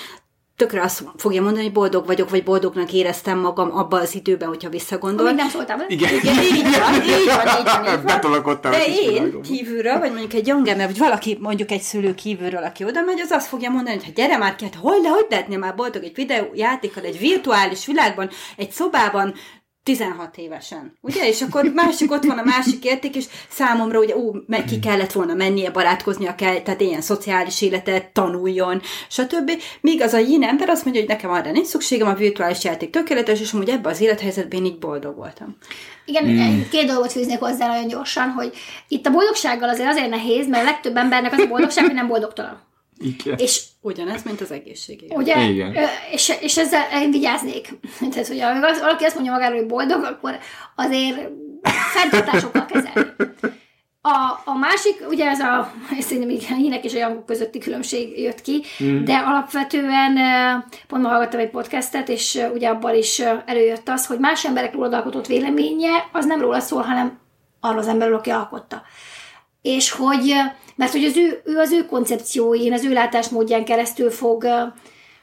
tökre 0.55 0.81
azt 0.81 1.03
fogja 1.17 1.41
mondani, 1.41 1.63
hogy 1.63 1.73
boldog 1.73 2.05
vagyok, 2.05 2.29
vagy 2.29 2.43
boldognak 2.43 2.93
éreztem 2.93 3.39
magam 3.39 3.77
abban 3.77 4.01
az 4.01 4.15
időben, 4.15 4.47
hogyha 4.47 4.69
visszagondol. 4.69 5.25
Amíg 5.25 5.37
nem 5.37 5.49
szóltam. 5.49 5.79
Igen. 5.87 6.13
Igen, 6.13 6.43
így 6.43 6.61
van, 6.63 6.93
így 6.93 7.25
van, 7.25 7.59
így 7.59 7.65
van. 7.65 7.87
Így 7.97 8.43
van. 8.43 8.59
De 8.61 8.85
én 8.85 9.41
kívülről, 9.41 9.99
vagy 9.99 10.09
mondjuk 10.09 10.33
egy 10.33 10.47
younger, 10.47 10.77
vagy 10.77 10.97
valaki, 10.97 11.37
mondjuk 11.41 11.71
egy 11.71 11.81
szülő 11.81 12.15
kívülről, 12.15 12.63
aki 12.63 12.83
oda 12.83 13.01
megy, 13.01 13.19
az 13.19 13.31
azt 13.31 13.47
fogja 13.47 13.69
mondani, 13.69 13.95
hogy 13.95 14.05
ha 14.05 14.11
gyere 14.15 14.37
már 14.37 14.55
ki, 14.55 14.63
hát 14.63 14.75
hol, 14.75 14.99
de 14.99 15.09
hogy 15.09 15.25
lehetnél 15.29 15.57
már 15.57 15.75
boldog 15.75 16.03
egy 16.03 16.15
videójátékkal, 16.15 17.03
egy 17.03 17.19
virtuális 17.19 17.85
világban, 17.85 18.29
egy 18.55 18.71
szobában, 18.71 19.33
16 19.85 20.37
évesen, 20.37 20.97
ugye? 21.01 21.27
És 21.27 21.41
akkor 21.41 21.63
másik 21.63 22.11
ott 22.11 22.23
van 22.23 22.37
a 22.37 22.43
másik 22.43 22.85
érték, 22.85 23.15
és 23.15 23.25
számomra 23.49 23.99
ugye, 23.99 24.15
ú, 24.15 24.35
meg 24.47 24.65
ki 24.65 24.79
kellett 24.79 25.11
volna 25.11 25.33
mennie, 25.33 25.71
barátkoznia 25.71 26.35
kell, 26.35 26.61
tehát 26.61 26.81
ilyen 26.81 27.01
szociális 27.01 27.61
életet 27.61 28.05
tanuljon, 28.05 28.81
stb. 29.09 29.51
Míg 29.81 30.01
az 30.01 30.13
a 30.13 30.17
yin 30.17 30.43
ember 30.43 30.69
azt 30.69 30.83
mondja, 30.83 31.01
hogy 31.01 31.11
nekem 31.11 31.31
arra 31.31 31.51
nincs 31.51 31.67
szükségem, 31.67 32.07
a 32.07 32.13
virtuális 32.13 32.63
játék 32.63 32.89
tökéletes, 32.89 33.39
és 33.39 33.53
amúgy 33.53 33.69
ebben 33.69 33.91
az 33.91 34.01
élethelyzetben 34.01 34.59
én 34.59 34.65
így 34.65 34.79
boldog 34.79 35.15
voltam. 35.15 35.57
Igen, 36.05 36.25
mm. 36.25 36.61
két 36.71 36.87
dolgot 36.87 37.11
fűznék 37.11 37.39
hozzá 37.39 37.67
nagyon 37.67 37.87
gyorsan, 37.87 38.29
hogy 38.29 38.53
itt 38.87 39.05
a 39.05 39.11
boldogsággal 39.11 39.69
azért 39.69 39.89
azért 39.89 40.09
nehéz, 40.09 40.47
mert 40.47 40.63
a 40.63 40.69
legtöbb 40.69 40.95
embernek 40.95 41.33
az 41.33 41.39
a 41.39 41.47
boldogság, 41.47 41.85
hogy 41.85 41.93
nem 41.93 42.07
boldogtalan. 42.07 42.61
Igen. 42.97 43.37
És 43.37 43.61
Ugyanez, 43.85 44.23
mint 44.23 44.41
az 44.41 44.51
egészség. 44.51 45.03
Ugye? 45.09 45.47
Igen. 45.47 45.75
És, 46.11 46.33
és 46.41 46.57
ezzel 46.57 47.01
én 47.01 47.11
vigyáznék. 47.11 47.69
Tehát, 48.11 48.27
hogy 48.27 48.41
ha 48.41 48.59
valaki 48.79 49.03
azt 49.03 49.15
mondja 49.15 49.31
magáról, 49.31 49.57
hogy 49.57 49.67
boldog, 49.67 50.03
akkor 50.03 50.37
azért 50.75 51.29
fenntartásokkal 51.93 52.65
kezelni. 52.65 53.09
A, 54.01 54.41
a 54.45 54.57
másik, 54.57 55.03
ugye 55.09 55.25
ez 55.25 55.39
a, 55.39 55.71
szerintem 55.99 56.37
a 56.49 56.53
hínek 56.53 56.83
és 56.83 56.93
a 56.93 56.97
jangok 56.97 57.25
közötti 57.25 57.59
különbség 57.59 58.19
jött 58.19 58.41
ki, 58.41 58.63
mm. 58.83 59.03
de 59.03 59.15
alapvetően 59.17 60.15
pont 60.87 61.03
ma 61.03 61.09
hallgattam 61.09 61.39
egy 61.39 61.49
podcastet, 61.49 62.09
és 62.09 62.41
ugye 62.53 62.69
abban 62.69 62.95
is 62.95 63.21
előjött 63.45 63.89
az, 63.89 64.05
hogy 64.05 64.19
más 64.19 64.45
emberek 64.45 64.73
rólad 64.73 64.93
alkotott 64.93 65.27
véleménye, 65.27 66.09
az 66.11 66.25
nem 66.25 66.41
róla 66.41 66.59
szól, 66.59 66.81
hanem 66.81 67.19
arról 67.59 67.79
az 67.79 67.87
emberről, 67.87 68.17
aki 68.17 68.29
alkotta. 68.29 68.81
És 69.61 69.91
hogy, 69.91 70.33
mert 70.75 70.91
hogy 70.91 71.03
az 71.03 71.17
ő, 71.17 71.41
ő 71.45 71.57
az 71.57 71.71
ő 71.71 71.85
koncepcióin, 71.85 72.73
az 72.73 72.83
ő 72.83 72.93
látásmódján 72.93 73.65
keresztül 73.65 74.09
fog, 74.09 74.45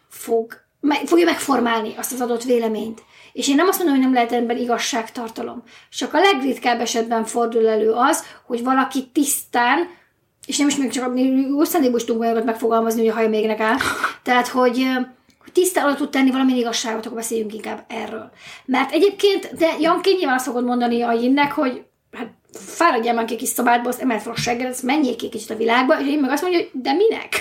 fog, 0.09 0.61
meg, 0.81 1.07
fogja 1.07 1.25
megformálni 1.25 1.95
azt 1.97 2.13
az 2.13 2.21
adott 2.21 2.43
véleményt. 2.43 3.03
És 3.33 3.49
én 3.49 3.55
nem 3.55 3.69
azt 3.69 3.79
mondom, 3.79 3.97
hogy 3.97 4.05
nem 4.05 4.15
lehet 4.15 4.33
ebben 4.33 4.57
igazságtartalom. 4.57 5.63
Csak 5.91 6.15
a 6.15 6.21
legritkább 6.21 6.81
esetben 6.81 7.25
fordul 7.25 7.69
elő 7.69 7.91
az, 7.91 8.25
hogy 8.47 8.65
valaki 8.65 9.11
tisztán, 9.13 9.89
és 10.47 10.59
nem 10.59 10.69
is 10.69 10.77
még 10.77 10.91
csak 10.91 11.19
jó 11.49 11.65
szándékból 11.65 11.99
is 11.99 12.05
tudunk 12.05 12.45
megfogalmazni, 12.45 13.01
hogy 13.01 13.09
a 13.09 13.15
haja 13.15 13.29
mégnek 13.29 13.61
áll. 13.61 13.77
Tehát, 14.23 14.49
hogy, 14.49 14.87
tisztán 15.53 15.87
oda 15.87 15.95
tud 15.95 16.11
tenni 16.11 16.31
valamilyen 16.31 16.61
igazságot, 16.61 17.05
akkor 17.05 17.17
beszéljünk 17.17 17.55
inkább 17.55 17.85
erről. 17.89 18.31
Mert 18.65 18.93
egyébként, 18.93 19.55
de 19.55 19.77
Janki 19.81 20.15
nyilván 20.19 20.37
azt 20.37 20.53
mondani 20.53 21.03
a 21.03 21.13
Jinnek, 21.13 21.53
hogy 21.53 21.83
fáradjál 22.53 23.15
már 23.15 23.25
ki 23.25 23.37
kis 23.37 23.49
szobádba, 23.49 23.89
azt 23.89 24.01
emelt 24.01 24.23
fel 24.23 24.33
a 24.33 24.37
segged, 24.37 24.67
ezt 24.67 24.83
menjél 24.83 25.17
ki 25.17 25.29
kicsit 25.29 25.51
a 25.51 25.57
világba, 25.57 26.01
és 26.01 26.07
én 26.07 26.19
meg 26.19 26.31
azt 26.31 26.43
mondja, 26.43 26.61
hogy 26.61 26.83
de 26.83 26.93
minek? 26.93 27.41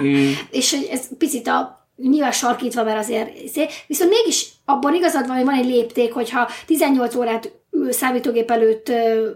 és 0.58 0.70
hogy 0.70 0.88
ez 0.92 1.16
picit 1.18 1.48
a 1.48 1.88
nyilván 1.96 2.32
sarkítva, 2.32 2.84
mert 2.84 2.98
azért, 2.98 3.42
izé, 3.42 3.66
viszont 3.86 4.10
mégis 4.10 4.46
abban 4.64 4.94
igazad 4.94 5.26
van, 5.26 5.36
hogy 5.36 5.44
van 5.44 5.54
egy 5.54 5.66
lépték, 5.66 6.12
hogyha 6.12 6.48
18 6.66 7.14
órát 7.14 7.52
számítógép 7.90 8.50
előtt 8.50 8.92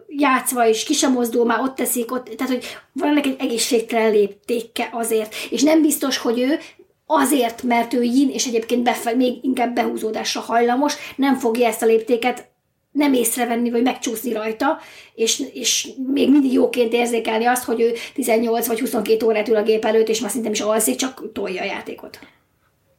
játszva, 0.09 0.69
és 0.69 0.85
ki 0.85 0.93
sem 0.93 1.13
mozdul, 1.13 1.45
már 1.45 1.61
ott 1.61 1.75
teszik, 1.75 2.13
ott, 2.13 2.25
tehát 2.25 2.53
hogy 2.53 2.65
van 2.93 3.09
ennek 3.09 3.27
egy 3.27 3.37
egészségtelen 3.39 4.11
léptéke 4.11 4.89
azért, 4.93 5.35
és 5.51 5.63
nem 5.63 5.83
biztos, 5.83 6.19
hogy 6.19 6.41
ő 6.41 6.59
azért, 7.07 7.63
mert 7.63 7.93
ő 7.93 8.03
yin, 8.03 8.31
és 8.31 8.47
egyébként 8.47 8.83
befe, 8.83 9.15
még 9.15 9.45
inkább 9.45 9.75
behúzódásra 9.75 10.41
hajlamos, 10.41 10.95
nem 11.17 11.39
fogja 11.39 11.67
ezt 11.67 11.83
a 11.83 11.87
léptéket 11.87 12.53
nem 12.95 13.13
észrevenni, 13.13 13.71
vagy 13.71 13.83
megcsúszni 13.83 14.33
rajta, 14.33 14.79
és, 15.15 15.43
és 15.53 15.89
még 16.13 16.31
mindig 16.31 16.53
jóként 16.53 16.93
érzékelni 16.93 17.45
azt, 17.45 17.65
hogy 17.65 17.81
ő 17.81 17.93
18 18.15 18.67
vagy 18.67 18.81
22 18.81 19.27
órát 19.27 19.49
ül 19.49 19.57
a 19.57 19.63
gép 19.63 19.85
előtt, 19.85 20.09
és 20.09 20.21
már 20.21 20.31
szinte 20.31 20.51
is 20.51 20.61
alszik, 20.61 20.97
csak 20.97 21.33
tolja 21.33 21.63
a 21.63 21.65
játékot. 21.65 22.19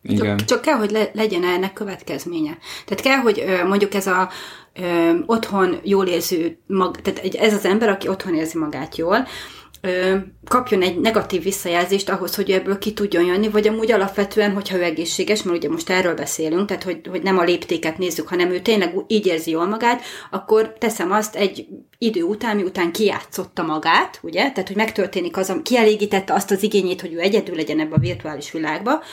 Igen. 0.01 0.37
Csak, 0.37 0.47
csak 0.47 0.61
kell, 0.61 0.75
hogy 0.75 0.91
le, 0.91 1.09
legyen 1.13 1.43
ennek 1.43 1.73
következménye. 1.73 2.57
Tehát 2.85 3.03
kell, 3.03 3.17
hogy 3.17 3.43
ö, 3.47 3.67
mondjuk 3.67 3.93
ez 3.93 4.07
a 4.07 4.29
ö, 4.73 5.11
otthon 5.25 5.79
jól 5.83 6.07
érző, 6.07 6.57
mag, 6.67 7.01
tehát 7.01 7.19
egy, 7.19 7.35
ez 7.35 7.53
az 7.53 7.65
ember, 7.65 7.89
aki 7.89 8.07
otthon 8.07 8.35
érzi 8.35 8.57
magát 8.57 8.97
jól, 8.97 9.27
ö, 9.85 10.15
kapjon 10.47 10.81
egy 10.81 10.99
negatív 10.99 11.43
visszajelzést 11.43 12.09
ahhoz, 12.09 12.35
hogy 12.35 12.51
ebből 12.51 12.77
ki 12.77 12.93
tudjon 12.93 13.25
jönni, 13.25 13.49
vagy 13.49 13.67
amúgy 13.67 13.91
alapvetően, 13.91 14.53
hogyha 14.53 14.77
ő 14.77 14.83
egészséges, 14.83 15.43
mert 15.43 15.57
ugye 15.57 15.69
most 15.69 15.89
erről 15.89 16.13
beszélünk, 16.13 16.67
tehát 16.67 16.83
hogy, 16.83 17.07
hogy 17.09 17.21
nem 17.21 17.37
a 17.37 17.43
léptéket 17.43 17.97
nézzük, 17.97 18.27
hanem 18.27 18.51
ő 18.51 18.59
tényleg 18.59 18.93
így 19.07 19.25
érzi 19.25 19.51
jól 19.51 19.65
magát, 19.65 20.01
akkor 20.31 20.73
teszem 20.79 21.11
azt 21.11 21.35
egy 21.35 21.67
idő 21.97 22.23
után, 22.23 22.55
miután 22.55 22.91
kijátszotta 22.91 23.63
magát, 23.63 24.19
ugye, 24.21 24.51
tehát 24.51 24.67
hogy 24.67 24.77
megtörténik 24.77 25.37
az, 25.37 25.53
kielégítette 25.63 26.33
azt 26.33 26.51
az 26.51 26.63
igényét, 26.63 27.01
hogy 27.01 27.13
ő 27.13 27.19
egyedül 27.19 27.55
legyen 27.55 27.79
ebbe 27.79 27.95
a 27.95 27.99
virtuális 27.99 28.51
világba, 28.51 29.03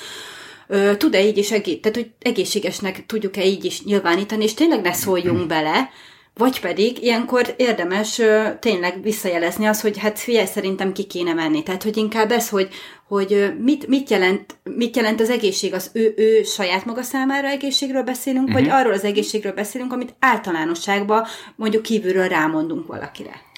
tud-e 0.96 1.24
így 1.24 1.38
is 1.38 1.50
egész, 1.52 1.78
tehát 1.80 1.96
hogy 1.96 2.10
egészségesnek 2.18 3.06
tudjuk-e 3.06 3.44
így 3.44 3.64
is 3.64 3.82
nyilvánítani, 3.82 4.44
és 4.44 4.54
tényleg 4.54 4.80
ne 4.80 4.92
szóljunk 4.92 5.46
bele, 5.46 5.90
vagy 6.34 6.60
pedig 6.60 7.02
ilyenkor 7.02 7.54
érdemes 7.56 8.18
ö, 8.18 8.48
tényleg 8.60 9.02
visszajelezni 9.02 9.66
az, 9.66 9.80
hogy 9.80 9.98
hát 9.98 10.18
figyelj, 10.18 10.46
szerintem 10.46 10.92
ki 10.92 11.04
kéne 11.04 11.32
menni. 11.32 11.62
Tehát, 11.62 11.82
hogy 11.82 11.96
inkább 11.96 12.30
ez, 12.30 12.48
hogy, 12.48 12.68
hogy 13.08 13.54
mit, 13.60 13.86
mit, 13.86 14.10
jelent, 14.10 14.56
mit 14.62 14.96
jelent 14.96 15.20
az 15.20 15.30
egészség, 15.30 15.74
az 15.74 15.90
ő, 15.92 16.14
ő 16.16 16.42
saját 16.42 16.84
maga 16.84 17.02
számára 17.02 17.48
egészségről 17.48 18.02
beszélünk, 18.02 18.48
uh-huh. 18.48 18.62
vagy 18.62 18.70
arról 18.70 18.92
az 18.92 19.04
egészségről 19.04 19.52
beszélünk, 19.52 19.92
amit 19.92 20.14
általánosságban 20.18 21.24
mondjuk 21.56 21.82
kívülről 21.82 22.28
rámondunk 22.28 22.86
valakire. 22.86 23.50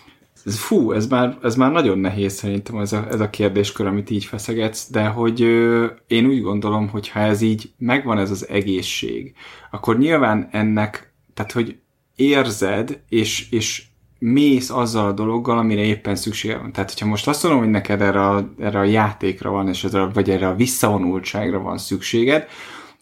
Ez, 0.45 0.59
fú, 0.59 0.93
ez 0.93 1.07
már, 1.07 1.39
ez 1.43 1.57
már 1.57 1.73
nagyon 1.73 1.99
nehéz 1.99 2.33
szerintem 2.33 2.79
ez 2.79 2.93
a, 2.93 3.07
ez 3.11 3.21
a 3.21 3.31
kérdéskör, 3.31 3.87
amit 3.87 4.11
így 4.11 4.25
feszegetsz, 4.25 4.91
de 4.91 5.05
hogy 5.07 5.43
ö, 5.43 5.87
én 6.07 6.27
úgy 6.27 6.43
gondolom, 6.43 6.89
hogy 6.89 7.09
ha 7.09 7.21
ez 7.21 7.41
így 7.41 7.71
megvan 7.79 8.19
ez 8.19 8.31
az 8.31 8.49
egészség, 8.49 9.35
akkor 9.71 9.99
nyilván 9.99 10.49
ennek, 10.51 11.15
tehát 11.35 11.53
hogy 11.53 11.77
érzed, 12.17 13.01
és, 13.09 13.51
és 13.51 13.83
mész 14.19 14.71
azzal 14.71 15.07
a 15.07 15.13
dologgal, 15.13 15.59
amire 15.59 15.83
éppen 15.83 16.17
szüksége 16.17 16.59
van. 16.59 16.73
Tehát, 16.73 16.91
hogyha 16.91 17.07
most 17.07 17.29
azt 17.29 17.43
mondom, 17.43 17.61
hogy 17.61 17.71
neked 17.71 18.01
erre 18.01 18.29
a, 18.29 18.53
erre 18.59 18.79
a 18.79 18.85
játékra 18.85 19.51
van, 19.51 19.69
és 19.69 19.85
erre, 19.85 20.05
vagy 20.05 20.31
erre 20.31 20.49
a 20.49 20.55
visszavonultságra 20.55 21.59
van 21.59 21.79
szükséged, 21.79 22.49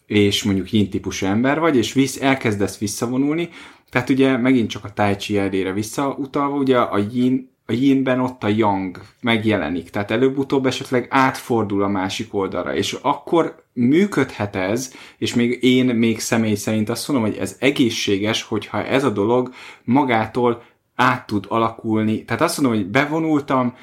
és 0.05 0.43
mondjuk 0.43 0.71
yin 0.71 0.89
típusú 0.89 1.25
ember 1.25 1.59
vagy, 1.59 1.75
és 1.75 1.93
visz, 1.93 2.21
elkezdesz 2.21 2.77
visszavonulni, 2.77 3.49
tehát 3.89 4.09
ugye 4.09 4.37
megint 4.37 4.69
csak 4.69 4.85
a 4.85 4.93
Tai 4.93 5.15
Chi 5.15 5.37
eldére 5.37 5.73
visszautalva, 5.73 6.55
ugye 6.55 6.77
a 6.77 6.97
yin, 7.11 7.52
a 7.65 7.71
yinben 7.71 8.19
ott 8.19 8.43
a 8.43 8.47
yang 8.47 9.01
megjelenik, 9.21 9.89
tehát 9.89 10.11
előbb-utóbb 10.11 10.65
esetleg 10.65 11.07
átfordul 11.09 11.83
a 11.83 11.87
másik 11.87 12.33
oldalra, 12.33 12.75
és 12.75 12.97
akkor 13.01 13.63
működhet 13.73 14.55
ez, 14.55 14.93
és 15.17 15.33
még 15.33 15.63
én 15.63 15.85
még 15.85 16.19
személy 16.19 16.55
szerint 16.55 16.89
azt 16.89 17.07
mondom, 17.07 17.29
hogy 17.29 17.37
ez 17.37 17.55
egészséges, 17.59 18.43
hogyha 18.43 18.85
ez 18.85 19.03
a 19.03 19.09
dolog 19.09 19.53
magától 19.83 20.63
át 20.95 21.25
tud 21.25 21.45
alakulni. 21.47 22.25
Tehát 22.25 22.41
azt 22.41 22.61
mondom, 22.61 22.79
hogy 22.79 22.89
bevonultam, 22.89 23.75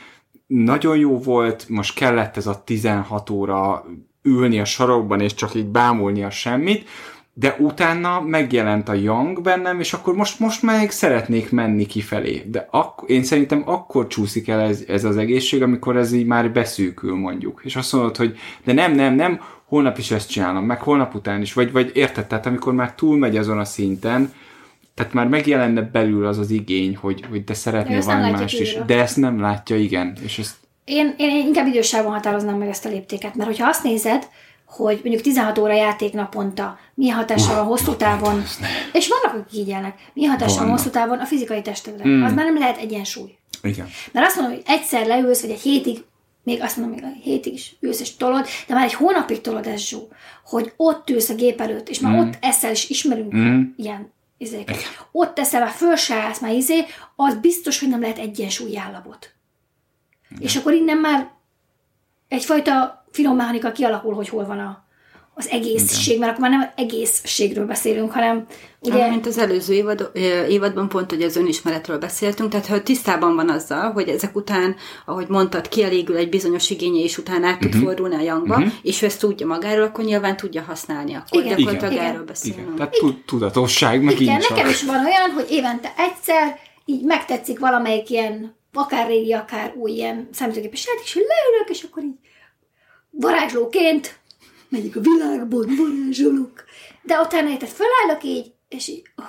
nagyon 0.47 0.97
jó 0.97 1.19
volt, 1.19 1.69
most 1.69 1.95
kellett 1.95 2.37
ez 2.37 2.47
a 2.47 2.63
16 2.65 3.31
óra 3.31 3.85
ülni 4.23 4.61
a 4.61 4.65
sarokban, 4.65 5.21
és 5.21 5.35
csak 5.35 5.55
így 5.55 5.67
bámulni 5.67 6.23
a 6.23 6.31
semmit, 6.31 6.89
de 7.41 7.57
utána 7.59 8.21
megjelent 8.21 8.89
a 8.89 8.95
Young 8.95 9.43
bennem, 9.43 9.81
és 9.81 9.93
akkor 9.93 10.15
most, 10.15 10.39
most 10.39 10.63
meg 10.63 10.91
szeretnék 10.91 11.51
menni 11.51 11.87
kifelé. 11.87 12.43
De 12.47 12.69
ak- 12.71 13.09
én 13.09 13.23
szerintem 13.23 13.63
akkor 13.67 14.07
csúszik 14.07 14.49
el 14.49 14.61
ez, 14.61 14.85
ez 14.89 15.05
az 15.05 15.17
egészség, 15.17 15.63
amikor 15.63 15.97
ez 15.97 16.13
így 16.13 16.27
már 16.27 16.53
beszűkül 16.53 17.15
mondjuk. 17.15 17.61
És 17.65 17.77
azt 17.77 17.93
mondod, 17.93 18.17
hogy 18.17 18.39
de 18.65 18.73
nem, 18.73 18.93
nem, 18.93 19.15
nem, 19.15 19.41
holnap 19.65 19.99
is 19.99 20.11
ezt 20.11 20.31
csinálom, 20.31 20.65
meg 20.65 20.81
holnap 20.81 21.15
után 21.15 21.41
is, 21.41 21.53
vagy, 21.53 21.73
vagy 21.73 21.91
érted, 21.95 22.27
tehát 22.27 22.47
amikor 22.47 22.73
már 22.75 22.95
túlmegy 22.95 23.37
azon 23.37 23.59
a 23.59 23.65
szinten, 23.65 24.33
tehát 24.95 25.13
már 25.13 25.29
megjelenne 25.29 25.83
belül 25.83 26.27
az 26.27 26.39
az 26.39 26.51
igény, 26.51 26.97
hogy, 26.97 27.25
hogy 27.31 27.45
de 27.45 27.55
szeretnél 27.55 28.03
valami 28.03 28.23
látja 28.23 28.39
más 28.39 28.53
is. 28.53 28.79
De 28.87 29.01
ezt 29.01 29.17
nem 29.17 29.41
látja, 29.41 29.77
igen. 29.77 30.17
És 30.25 30.39
ezt 30.39 30.55
Én, 30.85 31.15
én 31.19 31.47
inkább 31.47 31.67
idősávon 31.67 32.13
határoznám 32.13 32.59
meg 32.59 32.69
ezt 32.69 32.85
a 32.85 32.89
léptéket, 32.89 33.35
mert 33.35 33.49
hogyha 33.49 33.69
azt 33.69 33.83
nézed, 33.83 34.29
hogy 34.71 35.01
mondjuk 35.03 35.23
16 35.23 35.59
óra 35.59 35.75
játék 35.75 36.13
naponta, 36.13 36.79
milyen 36.95 37.17
hatással 37.17 37.55
van 37.55 37.65
hosszú 37.65 37.95
távon, 37.95 38.43
és 38.93 39.09
vannak, 39.09 39.41
akik 39.41 39.59
így 39.59 39.69
élnek, 39.69 39.99
milyen 40.13 40.31
hatással 40.31 40.63
van 40.65 40.71
hosszú 40.71 40.91
távon 40.91 41.19
a 41.19 41.25
fizikai 41.25 41.63
testedre. 41.63 42.09
Mm. 42.09 42.23
Az 42.23 42.33
már 42.33 42.45
nem 42.45 42.59
lehet 42.59 42.77
egyensúly. 42.77 43.37
igen. 43.63 43.89
Mert 44.13 44.27
azt 44.27 44.37
mondom, 44.37 44.55
hogy 44.55 44.65
egyszer 44.67 45.07
leülsz, 45.07 45.41
vagy 45.41 45.51
egy 45.51 45.61
hétig, 45.61 46.05
még 46.43 46.63
azt 46.63 46.77
mondom, 46.77 46.95
még 46.95 47.05
egy 47.05 47.23
hétig 47.23 47.53
is 47.53 47.77
ülsz 47.81 48.01
és 48.01 48.17
tolod, 48.17 48.47
de 48.67 48.75
már 48.75 48.85
egy 48.85 48.95
hónapig 48.95 49.41
tolod 49.41 49.67
ez 49.67 49.81
zsó, 49.81 50.09
hogy 50.45 50.73
ott 50.77 51.11
ülsz 51.11 51.29
a 51.29 51.35
gép 51.35 51.61
előtt, 51.61 51.89
és 51.89 52.01
már 52.01 52.13
mm. 52.13 52.19
ott 52.19 52.39
eszel, 52.41 52.71
és 52.71 52.89
ismerünk 52.91 53.35
mm. 53.35 53.63
ilyen 53.77 54.13
izéket. 54.39 54.77
Ott 55.13 55.39
eszel, 55.39 55.61
már 55.61 55.71
föl 55.71 55.97
se 55.97 56.15
állsz, 56.15 56.41
már 56.41 56.53
izé, 56.53 56.85
az 57.17 57.35
biztos, 57.35 57.81
hogy 57.81 57.89
nem 57.89 58.01
lehet 58.01 58.19
egyensúly 58.19 58.79
állapot. 58.79 59.33
És 60.39 60.57
akkor 60.57 60.73
innen 60.73 60.97
már 60.97 61.31
egyfajta 62.29 63.00
finom 63.11 63.37
mechanika 63.37 63.73
kialakul, 63.73 64.15
hogy 64.15 64.29
hol 64.29 64.47
van 64.47 64.59
a, 64.59 64.89
az 65.35 65.49
egészség, 65.49 66.19
mert 66.19 66.31
akkor 66.31 66.49
már 66.49 66.59
nem 66.59 66.71
egészségről 66.77 67.67
beszélünk, 67.67 68.13
hanem 68.13 68.47
ugye... 68.81 68.95
Ugye, 68.95 69.09
mint 69.09 69.27
az 69.27 69.39
előző 69.39 69.75
évad, 69.75 70.11
évadban 70.49 70.89
pont, 70.89 71.11
hogy 71.11 71.23
az 71.23 71.37
önismeretről 71.37 71.99
beszéltünk, 71.99 72.51
tehát 72.51 72.67
ha 72.67 72.83
tisztában 72.83 73.35
van 73.35 73.49
azzal, 73.51 73.93
hogy 73.93 74.09
ezek 74.09 74.37
után, 74.37 74.77
ahogy 75.07 75.29
mondtad, 75.29 75.69
kielégül 75.69 76.17
egy 76.17 76.29
bizonyos 76.29 76.71
igénye, 76.71 77.03
és 77.03 77.19
utána 77.19 77.47
át 77.47 77.59
tud 77.59 77.75
fordulni 77.75 78.15
a 78.15 78.21
jangba, 78.21 78.59
Mhm. 78.59 78.69
és 78.83 79.03
ő 79.03 79.07
ezt 79.07 79.21
tudja 79.21 79.47
magáról, 79.47 79.85
akkor 79.85 80.05
nyilván 80.05 80.37
tudja 80.37 80.63
használni. 80.63 81.15
Akkor 81.15 81.43
Igen. 81.45 81.57
gyakorlatilag 81.57 81.93
Igen. 81.93 82.05
erről 82.05 82.15
Igen, 82.15 82.27
beszélünk. 82.27 82.75
tehát 82.77 82.93
tu- 82.93 83.25
tudatosság 83.27 84.03
megint 84.03 84.21
Igen, 84.21 84.43
nekem 84.49 84.69
is 84.69 84.83
van 84.83 85.05
olyan, 85.05 85.31
hogy 85.35 85.47
évente 85.51 85.93
egyszer 85.97 86.59
így 86.85 87.05
megtetszik 87.05 87.59
valamelyik 87.59 88.11
ilyen, 88.11 88.57
akár 88.73 89.07
régi, 89.07 89.33
akár 89.33 89.73
új 89.77 89.91
ilyen 89.91 90.29
szemtőképes 90.33 90.87
játék, 90.87 91.05
és 91.05 91.15
leülök, 91.15 91.69
és 91.69 91.83
akkor 91.83 92.03
így 92.03 92.15
varázslóként 93.21 94.19
megyek 94.69 94.97
a 94.97 95.01
világban, 95.01 95.67
varázsolok. 95.77 96.65
De 97.03 97.21
utána 97.21 97.51
érted, 97.51 97.69
fölállok 97.69 98.25
így, 98.25 98.53
és 98.69 98.89
így, 98.89 99.03
oh, 99.17 99.25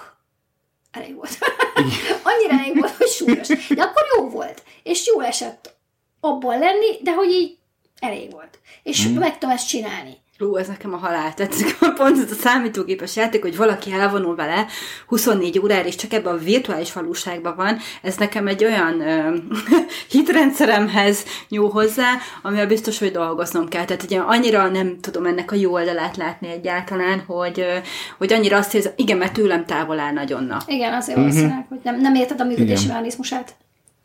elég 0.91 1.15
volt. 1.15 1.37
Annyira 2.23 2.59
elég 2.59 2.77
volt, 2.79 2.95
hogy 2.95 3.07
súlyos. 3.07 3.47
De 3.47 3.81
akkor 3.81 4.03
jó 4.17 4.29
volt. 4.29 4.63
És 4.83 5.07
jól 5.07 5.25
esett 5.25 5.75
abban 6.19 6.59
lenni, 6.59 6.97
de 7.01 7.13
hogy 7.13 7.29
így 7.29 7.57
elég 7.99 8.31
volt. 8.31 8.59
És 8.83 9.05
Mhm. 9.07 9.17
meg 9.17 9.37
tudom 9.37 9.55
ezt 9.55 9.67
csinálni. 9.67 10.17
Ú, 10.41 10.55
ez 10.55 10.67
nekem 10.67 10.93
a 10.93 10.97
halál 10.97 11.33
tetszik. 11.33 11.77
Pont 11.95 12.17
ez 12.17 12.31
a 12.31 12.35
számítógépes 12.35 13.15
játék, 13.15 13.41
hogy 13.41 13.57
valaki 13.57 13.91
elvonul 13.91 14.35
vele 14.35 14.65
24 15.07 15.59
órára, 15.59 15.87
és 15.87 15.95
csak 15.95 16.13
ebben 16.13 16.33
a 16.33 16.37
virtuális 16.37 16.93
valóságban 16.93 17.55
van, 17.55 17.77
ez 18.01 18.17
nekem 18.17 18.47
egy 18.47 18.63
olyan 18.63 19.01
ö, 19.01 19.35
hitrendszeremhez 20.11 21.25
nyúl 21.49 21.69
hozzá, 21.69 22.17
amivel 22.41 22.67
biztos, 22.67 22.99
hogy 22.99 23.11
dolgoznom 23.11 23.67
kell. 23.67 23.85
Tehát 23.85 24.03
ugye 24.03 24.19
annyira 24.19 24.67
nem 24.67 24.99
tudom 24.99 25.25
ennek 25.25 25.51
a 25.51 25.55
jó 25.55 25.71
oldalát 25.73 26.17
látni 26.17 26.47
egyáltalán, 26.47 27.19
hogy, 27.19 27.59
ö, 27.59 27.77
hogy 28.17 28.33
annyira 28.33 28.57
azt 28.57 28.73
érzem, 28.73 28.93
igen, 28.95 29.17
mert 29.17 29.33
tőlem 29.33 29.65
távol 29.65 29.99
áll 29.99 30.13
nagyon. 30.13 30.43
Na. 30.43 30.57
Igen, 30.65 30.93
azért 30.93 31.17
uh-huh. 31.17 31.33
valószínűleg, 31.33 31.65
hogy 31.69 31.79
nem, 31.83 31.99
nem 31.99 32.15
érted 32.15 32.41
a 32.41 32.43
működési 32.43 32.87
mechanizmusát. 32.87 33.55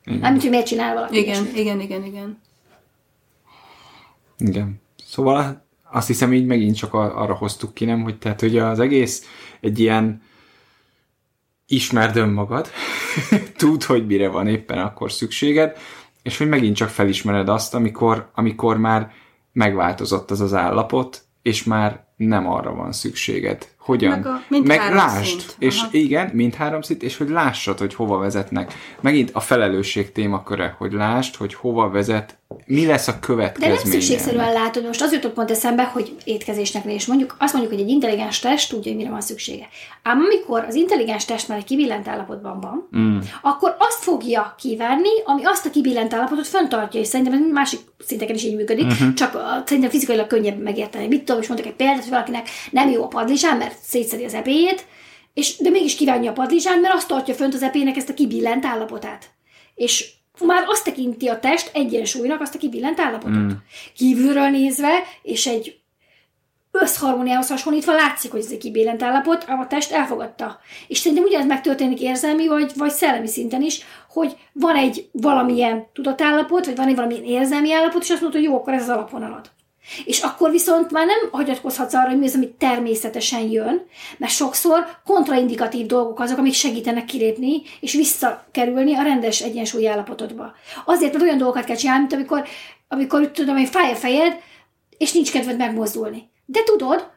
Nem, 0.04 0.40
hogy 0.40 0.50
miért 0.50 0.66
csinál 0.66 0.94
valaki. 0.94 1.18
Igen, 1.18 1.50
igen, 1.54 1.80
igen, 1.80 2.04
igen. 2.04 2.38
Igen. 4.38 4.80
Szóval 5.06 5.65
azt 5.96 6.06
hiszem 6.06 6.32
így 6.32 6.46
megint 6.46 6.76
csak 6.76 6.94
ar- 6.94 7.14
arra 7.14 7.34
hoztuk 7.34 7.74
ki, 7.74 7.84
nem, 7.84 8.02
hogy 8.02 8.18
tehát 8.18 8.40
hogy 8.40 8.58
az 8.58 8.80
egész 8.80 9.26
egy 9.60 9.78
ilyen 9.78 10.22
ismerd 11.66 12.16
önmagad, 12.16 12.70
tudd, 13.58 13.84
hogy 13.86 14.06
mire 14.06 14.28
van 14.28 14.46
éppen 14.46 14.78
akkor 14.78 15.12
szükséged, 15.12 15.76
és 16.22 16.38
hogy 16.38 16.48
megint 16.48 16.76
csak 16.76 16.88
felismered 16.88 17.48
azt, 17.48 17.74
amikor, 17.74 18.30
amikor 18.34 18.78
már 18.78 19.12
megváltozott 19.52 20.30
az 20.30 20.40
az 20.40 20.54
állapot, 20.54 21.22
és 21.42 21.64
már 21.64 22.04
nem 22.16 22.48
arra 22.48 22.74
van 22.74 22.92
szükséged. 22.92 23.68
Hogyan? 23.86 24.10
Meg 24.10 24.26
a- 24.26 24.42
mind 24.48 24.66
Meg 24.66 24.78
lásd, 24.94 25.24
szint. 25.38 25.56
és 25.58 25.78
Aha. 25.78 25.88
igen, 25.90 26.30
mind 26.32 26.54
három 26.54 26.82
szint, 26.82 27.02
és 27.02 27.16
hogy 27.16 27.28
lássad, 27.28 27.78
hogy 27.78 27.94
hova 27.94 28.18
vezetnek. 28.18 28.74
Megint 29.00 29.30
a 29.32 29.40
felelősség 29.40 30.12
témaköre, 30.12 30.74
hogy 30.78 30.92
lásd, 30.92 31.34
hogy 31.36 31.54
hova 31.54 31.88
vezet, 31.90 32.36
mi 32.66 32.86
lesz 32.86 33.08
a 33.08 33.12
De 33.12 33.18
következménye. 33.20 33.74
nem 33.82 33.90
szükségszerűen 33.90 34.52
látod, 34.52 34.86
most 34.86 35.02
az 35.02 35.12
jutott 35.12 35.32
pont 35.32 35.50
eszembe, 35.50 35.82
hogy 35.84 36.16
étkezésnek 36.24 36.84
és 36.84 37.06
mondjuk 37.06 37.36
azt 37.38 37.52
mondjuk, 37.52 37.74
hogy 37.74 37.82
egy 37.82 37.88
intelligens 37.90 38.38
test 38.38 38.70
tudja, 38.70 38.90
hogy 38.90 39.00
mire 39.00 39.10
van 39.10 39.20
szüksége. 39.20 39.68
Ám 40.02 40.18
amikor 40.20 40.64
az 40.68 40.74
intelligens 40.74 41.24
test 41.24 41.48
már 41.48 41.58
egy 41.58 41.64
kibillent 41.64 42.08
állapotban 42.08 42.60
van, 42.60 42.88
Mm. 42.98 43.18
akkor 43.42 43.76
azt 43.78 44.02
fogja 44.02 44.54
kívánni, 44.58 45.08
ami 45.24 45.44
azt 45.44 45.66
a 45.66 45.70
kibillent 45.70 46.14
állapotot 46.14 46.46
föntartja, 46.46 47.00
és 47.00 47.06
szerintem 47.06 47.34
ez 47.34 47.40
másik 47.52 47.80
szinteken 48.06 48.34
is 48.34 48.44
így 48.44 48.56
működik, 48.56 48.86
uh-huh. 48.86 49.12
csak 49.14 49.34
a, 49.34 49.62
szerintem 49.66 49.90
fizikailag 49.90 50.26
könnyebb 50.26 50.62
megérteni. 50.62 51.06
Mit 51.06 51.24
tudom, 51.24 51.40
és 51.42 51.48
mondok 51.48 51.66
egy 51.66 51.74
példát, 51.74 52.00
hogy 52.02 52.10
valakinek 52.10 52.48
nem 52.70 52.90
jó 52.90 53.02
a 53.02 53.06
padlizsán, 53.06 53.56
mert 53.56 53.75
szétszedi 53.82 54.24
az 54.24 54.34
epéjét, 54.34 54.86
és, 55.34 55.56
de 55.56 55.70
mégis 55.70 55.94
kívánja 55.94 56.30
a 56.30 56.34
padlizsán, 56.34 56.80
mert 56.80 56.94
azt 56.94 57.08
tartja 57.08 57.34
fönt 57.34 57.54
az 57.54 57.62
epének 57.62 57.96
ezt 57.96 58.08
a 58.08 58.14
kibillent 58.14 58.64
állapotát. 58.64 59.30
És 59.74 60.12
már 60.44 60.64
azt 60.66 60.84
tekinti 60.84 61.28
a 61.28 61.38
test 61.38 61.70
egyensúlynak 61.74 62.40
azt 62.40 62.54
a 62.54 62.58
kibillent 62.58 63.00
állapotot. 63.00 63.36
Mm. 63.36 63.50
Kívülről 63.94 64.48
nézve, 64.48 65.02
és 65.22 65.46
egy 65.46 65.80
összharmóniához 66.70 67.48
hasonlítva 67.48 67.94
látszik, 67.94 68.30
hogy 68.30 68.40
ez 68.40 68.50
egy 68.50 68.58
kibillent 68.58 69.02
állapot, 69.02 69.44
a 69.48 69.66
test 69.68 69.92
elfogadta. 69.92 70.58
És 70.88 70.98
szerintem 70.98 71.26
ugyanez 71.26 71.46
megtörténik 71.46 72.00
érzelmi 72.00 72.48
vagy, 72.48 72.72
vagy 72.76 72.90
szellemi 72.90 73.26
szinten 73.26 73.62
is, 73.62 73.80
hogy 74.08 74.36
van 74.52 74.76
egy 74.76 75.08
valamilyen 75.12 75.86
tudatállapot, 75.92 76.66
vagy 76.66 76.76
van 76.76 76.88
egy 76.88 76.94
valamilyen 76.94 77.24
érzelmi 77.24 77.72
állapot, 77.72 78.02
és 78.02 78.10
azt 78.10 78.20
mondod, 78.20 78.40
hogy 78.40 78.50
jó, 78.50 78.56
akkor 78.56 78.72
ez 78.72 78.82
az 78.82 78.88
alapvonalad. 78.88 79.50
És 80.04 80.20
akkor 80.20 80.50
viszont 80.50 80.90
már 80.90 81.06
nem 81.06 81.18
hagyatkozhatsz 81.30 81.94
arra, 81.94 82.08
hogy 82.08 82.18
mi 82.18 82.26
az, 82.26 82.34
ami 82.34 82.54
természetesen 82.58 83.40
jön, 83.40 83.86
mert 84.18 84.32
sokszor 84.32 84.86
kontraindikatív 85.04 85.86
dolgok 85.86 86.20
azok, 86.20 86.38
amik 86.38 86.52
segítenek 86.52 87.04
kilépni, 87.04 87.62
és 87.80 87.92
visszakerülni 87.92 88.94
a 88.94 89.02
rendes 89.02 89.40
egyensúlyi 89.40 89.86
állapotodba. 89.86 90.54
Azért, 90.84 91.12
mert 91.12 91.24
olyan 91.24 91.38
dolgokat 91.38 91.64
kell 91.64 91.76
csinálni, 91.76 92.00
mint 92.00 92.12
amikor, 92.12 92.46
amikor 92.88 93.30
tudom, 93.30 93.56
hogy 93.56 93.68
fáj 93.68 93.92
a 93.92 93.96
fejed, 93.96 94.40
és 94.98 95.12
nincs 95.12 95.30
kedved 95.32 95.56
megmozdulni. 95.56 96.30
De 96.44 96.62
tudod, 96.62 97.10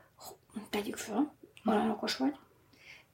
tegyük 0.69 0.97
föl, 0.97 1.31
olyan 1.65 1.89
okos 1.89 2.17
vagy, 2.17 2.33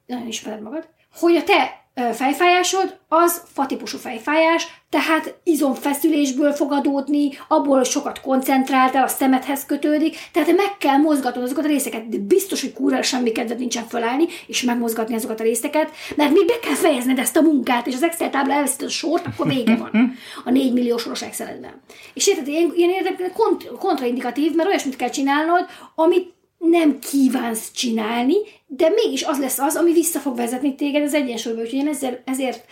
nagyon 0.06 0.26
ismered 0.26 0.60
magad, 0.60 0.88
hogy 1.18 1.36
a 1.36 1.44
te 1.44 1.84
fejfájásod 2.12 2.98
az 3.08 3.42
fatípusú 3.52 3.98
fejfájás, 3.98 4.66
tehát 4.90 5.38
izomfeszülésből 5.44 6.52
fog 6.52 6.72
adódni, 6.72 7.30
abból 7.48 7.84
sokat 7.84 8.20
koncentráltál, 8.20 9.04
a 9.04 9.08
szemedhez 9.08 9.66
kötődik, 9.66 10.16
tehát 10.32 10.56
meg 10.56 10.76
kell 10.78 10.96
mozgatnod 10.96 11.44
azokat 11.44 11.64
a 11.64 11.68
részeket, 11.68 12.08
de 12.08 12.16
biztos, 12.18 12.60
hogy 12.60 12.72
kúra 12.72 13.02
semmi 13.02 13.32
kedved 13.32 13.58
nincsen 13.58 13.86
fölállni, 13.86 14.26
és 14.46 14.62
megmozgatni 14.62 15.14
azokat 15.14 15.40
a 15.40 15.44
részeket, 15.44 15.90
mert 16.16 16.32
még 16.32 16.46
be 16.46 16.58
kell 16.58 16.74
fejezned 16.74 17.18
ezt 17.18 17.36
a 17.36 17.42
munkát, 17.42 17.86
és 17.86 17.94
az 17.94 18.02
Excel 18.02 18.30
tábla 18.30 18.52
elveszíted 18.52 18.86
a 18.86 18.90
sort, 18.90 19.26
akkor 19.26 19.46
vége 19.46 19.76
van 19.76 20.16
a 20.44 20.50
4 20.50 20.72
millió 20.72 20.96
soros 20.96 21.22
Exceledben. 21.22 21.80
És 22.14 22.26
érted, 22.26 22.46
ilyen, 22.46 22.72
ilyen 22.74 22.90
érdekes, 22.90 23.30
kont, 23.32 23.66
kontraindikatív, 23.78 24.54
mert 24.54 24.68
olyasmit 24.68 24.96
kell 24.96 25.10
csinálnod, 25.10 25.66
amit 25.94 26.34
nem 26.68 26.98
kívánsz 26.98 27.70
csinálni, 27.72 28.34
de 28.66 28.88
mégis 28.88 29.22
az 29.22 29.38
lesz 29.38 29.58
az, 29.58 29.76
ami 29.76 29.92
vissza 29.92 30.18
fog 30.18 30.36
vezetni 30.36 30.74
téged 30.74 31.02
az 31.02 31.14
egyensúlyba. 31.14 31.60
Úgyhogy 31.60 31.78
én 31.78 31.88
ezzel, 31.88 32.22
ezért 32.24 32.64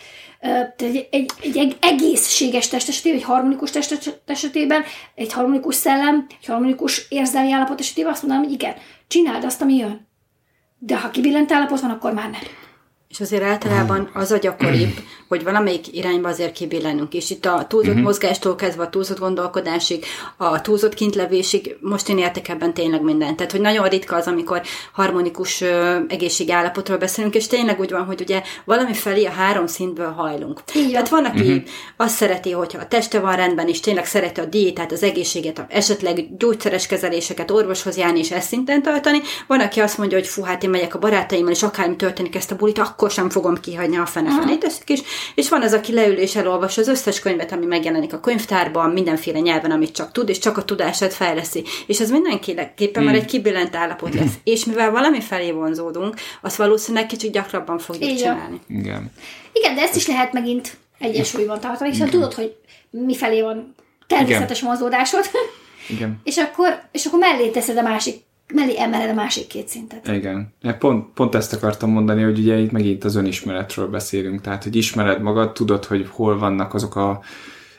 egy, 0.77 1.07
egy, 1.11 1.31
egy 1.57 1.77
egészséges 1.81 2.67
test 2.67 2.87
esetében, 2.87 3.17
egy 3.17 3.25
harmonikus 3.25 3.69
test 3.69 4.21
esetében, 4.25 4.83
egy 5.15 5.33
harmonikus 5.33 5.75
szellem, 5.75 6.25
egy 6.39 6.45
harmonikus 6.45 7.05
érzelmi 7.09 7.51
állapot 7.51 7.79
esetében 7.79 8.11
azt 8.11 8.21
mondanám, 8.21 8.45
hogy 8.45 8.53
igen, 8.53 8.75
csináld 9.07 9.43
azt, 9.43 9.61
ami 9.61 9.75
jön. 9.75 10.07
De 10.79 10.97
ha 10.97 11.09
kibillent 11.09 11.51
állapot 11.51 11.79
van, 11.79 11.89
akkor 11.89 12.13
már 12.13 12.29
nem. 12.29 12.41
És 13.15 13.21
azért 13.21 13.43
általában 13.43 14.09
az 14.13 14.31
a 14.31 14.37
gyakoribb, 14.37 14.97
hogy 15.27 15.43
valamelyik 15.43 15.95
irányba 15.95 16.29
azért 16.29 16.51
kibillenünk. 16.51 17.13
És 17.13 17.29
itt 17.29 17.45
a 17.45 17.65
túlzott 17.67 17.89
uh-huh. 17.89 18.03
mozgástól 18.03 18.55
kezdve 18.55 18.83
a 18.83 18.89
túlzott 18.89 19.19
gondolkodásig, 19.19 20.05
a 20.37 20.61
túlzott 20.61 20.93
kintlevésig, 20.93 21.77
most 21.81 22.09
én 22.09 22.17
értek 22.17 22.47
ebben 22.47 22.73
tényleg 22.73 23.01
mindent. 23.01 23.35
Tehát, 23.35 23.51
hogy 23.51 23.61
nagyon 23.61 23.87
ritka 23.87 24.15
az, 24.15 24.27
amikor 24.27 24.61
harmonikus 24.91 25.61
ö, 25.61 25.97
egészségi 26.07 26.51
állapotról 26.51 26.97
beszélünk, 26.97 27.35
és 27.35 27.47
tényleg 27.47 27.79
úgy 27.79 27.91
van, 27.91 28.05
hogy 28.05 28.21
ugye 28.21 28.41
valami 28.65 28.93
felé 28.93 29.25
a 29.25 29.31
három 29.31 29.67
szintből 29.67 30.11
hajlunk. 30.11 30.61
Van. 30.73 30.89
Tehát 30.91 31.09
van, 31.09 31.25
aki 31.25 31.41
uh-huh. 31.41 31.63
azt 31.97 32.15
szereti, 32.15 32.51
hogyha 32.51 32.79
a 32.79 32.87
teste 32.87 33.19
van 33.19 33.35
rendben, 33.35 33.67
és 33.67 33.79
tényleg 33.79 34.05
szereti 34.05 34.39
a 34.39 34.45
diétát, 34.45 34.91
az 34.91 35.03
egészséget, 35.03 35.59
a 35.59 35.65
esetleg 35.69 36.37
gyógyszeres 36.37 36.87
kezeléseket, 36.87 37.51
orvoshoz 37.51 37.97
járni 37.97 38.19
és 38.19 38.31
ezt 38.31 38.47
szinten 38.47 38.81
tartani. 38.81 39.21
Van, 39.47 39.59
aki 39.59 39.79
azt 39.79 39.97
mondja, 39.97 40.17
hogy 40.17 40.27
fú, 40.27 40.43
hát 40.43 40.63
én 40.63 40.69
megyek 40.69 40.95
a 40.95 40.99
barátaimmal, 40.99 41.51
és 41.51 41.63
akármi 41.63 41.95
történik 41.95 42.35
ezt 42.35 42.51
a 42.51 42.55
bulit, 42.55 42.77
akkor 42.77 43.04
sem 43.09 43.29
fogom 43.29 43.55
kihagyni 43.55 43.97
a 43.97 44.05
fene 44.05 44.29
fenét 44.39 44.59
teszik 44.59 44.89
is. 44.89 45.01
És 45.35 45.49
van 45.49 45.61
az, 45.61 45.73
aki 45.73 45.93
leül 45.93 46.17
és 46.17 46.35
elolvas 46.35 46.77
az 46.77 46.87
összes 46.87 47.19
könyvet, 47.19 47.51
ami 47.51 47.65
megjelenik 47.65 48.13
a 48.13 48.19
könyvtárban, 48.19 48.89
mindenféle 48.89 49.39
nyelven, 49.39 49.71
amit 49.71 49.91
csak 49.91 50.11
tud, 50.11 50.29
és 50.29 50.39
csak 50.39 50.57
a 50.57 50.63
tudását 50.63 51.13
fejleszi. 51.13 51.63
És 51.87 51.99
ez 51.99 52.09
mindenképpen 52.09 53.03
már 53.03 53.15
egy 53.15 53.25
kibillent 53.25 53.75
állapot 53.75 54.13
lesz. 54.13 54.33
És 54.43 54.65
mivel 54.65 54.91
valami 54.91 55.21
felé 55.21 55.51
vonzódunk, 55.51 56.15
azt 56.41 56.55
valószínűleg 56.55 57.05
kicsit 57.05 57.31
gyakrabban 57.31 57.77
fogjuk 57.77 58.09
van. 58.09 58.17
csinálni. 58.17 58.61
Igen. 58.67 59.11
Igen, 59.53 59.75
de 59.75 59.81
ezt 59.81 59.95
is 59.95 60.07
lehet 60.07 60.33
megint 60.33 60.77
egyensúlyban 60.99 61.59
tartani, 61.59 61.89
hiszen 61.89 62.09
tudod, 62.09 62.33
hogy 62.33 62.55
mi 62.89 63.15
felé 63.15 63.41
van 63.41 63.75
természetes 64.07 64.61
mozódásod, 64.61 65.25
Igen. 65.89 66.19
és 66.23 66.37
akkor, 66.37 66.81
és 66.91 67.05
akkor 67.05 67.19
mellé 67.19 67.49
teszed 67.49 67.77
a 67.77 67.81
másik, 67.81 68.24
mellé 68.53 68.77
emeled 68.79 69.09
a 69.09 69.13
másik 69.13 69.47
két 69.47 69.67
szintet. 69.67 70.07
Igen. 70.07 70.53
Pont, 70.79 71.13
pont 71.13 71.35
ezt 71.35 71.53
akartam 71.53 71.89
mondani, 71.89 72.23
hogy 72.23 72.39
ugye 72.39 72.57
itt 72.57 72.71
megint 72.71 73.03
az 73.03 73.15
önismeretről 73.15 73.87
beszélünk, 73.87 74.41
tehát 74.41 74.63
hogy 74.63 74.75
ismered 74.75 75.21
magad, 75.21 75.51
tudod, 75.53 75.85
hogy 75.85 76.07
hol 76.11 76.37
vannak 76.37 76.73
azok 76.73 76.95
a 76.95 77.21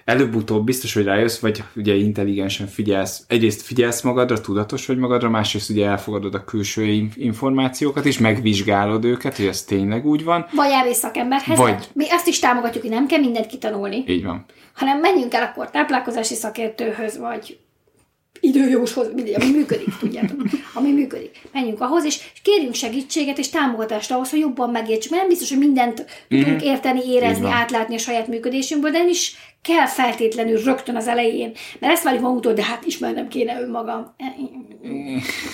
előbb-utóbb 0.05 0.64
biztos, 0.64 0.94
hogy 0.94 1.05
rájössz, 1.05 1.38
vagy 1.38 1.62
ugye 1.76 1.94
intelligensen 1.94 2.66
figyelsz. 2.66 3.24
Egyrészt 3.29 3.62
figyelsz 3.62 4.02
magadra, 4.02 4.40
tudatos 4.40 4.87
vagy 4.87 4.98
magadra, 4.98 5.29
másrészt 5.29 5.70
ugye 5.70 5.87
elfogadod 5.87 6.35
a 6.35 6.44
külső 6.44 6.83
in- 6.85 7.16
információkat, 7.16 8.05
és 8.07 8.18
megvizsgálod 8.18 9.05
őket, 9.05 9.37
hogy 9.37 9.46
ez 9.46 9.62
tényleg 9.62 10.07
úgy 10.07 10.24
van. 10.24 10.46
Vagy 10.55 10.70
elvész 10.70 10.98
szakemberhez. 10.98 11.59
Vagy- 11.59 11.88
Mi 11.92 12.11
azt 12.11 12.26
is 12.26 12.38
támogatjuk, 12.38 12.83
hogy 12.83 12.92
nem 12.92 13.07
kell 13.07 13.20
mindent 13.20 13.46
kitanulni, 13.46 14.05
Így 14.07 14.24
van. 14.24 14.44
hanem 14.74 15.00
menjünk 15.00 15.35
el 15.35 15.42
akkor 15.42 15.70
táplálkozási 15.70 16.35
szakértőhöz, 16.35 17.18
vagy 17.18 17.59
időjóshoz, 18.46 19.06
mindegy, 19.14 19.35
ami 19.35 19.50
működik, 19.50 19.98
tudjátok, 19.98 20.42
ami 20.74 20.92
működik. 20.92 21.40
menjünk 21.52 21.80
ahhoz, 21.80 22.04
és 22.04 22.20
kérjünk 22.42 22.74
segítséget 22.74 23.38
és 23.38 23.48
támogatást 23.48 24.11
ahhoz, 24.11 24.30
hogy 24.30 24.38
jobban 24.38 24.70
megértsük. 24.70 25.11
Mert 25.11 25.22
nem 25.22 25.30
biztos, 25.30 25.48
hogy 25.48 25.59
mindent 25.59 26.04
tudunk 26.28 26.62
érteni, 26.62 27.00
Így 27.04 27.12
érezni, 27.12 27.50
átlátni 27.50 27.94
a 27.94 27.98
saját 27.98 28.28
működésünkből, 28.28 28.90
de 28.90 28.98
nem 28.98 29.09
is 29.09 29.35
kell 29.66 29.87
feltétlenül 29.87 30.62
rögtön 30.62 30.96
az 30.96 31.09
elején. 31.09 31.52
Mert 31.81 31.92
ezt 31.92 32.02
várjuk 32.02 32.22
magunktól, 32.22 32.52
de 32.52 32.64
hát 32.64 32.85
ismernem 32.85 33.29
kéne 33.29 33.61
önmagam. 33.61 34.14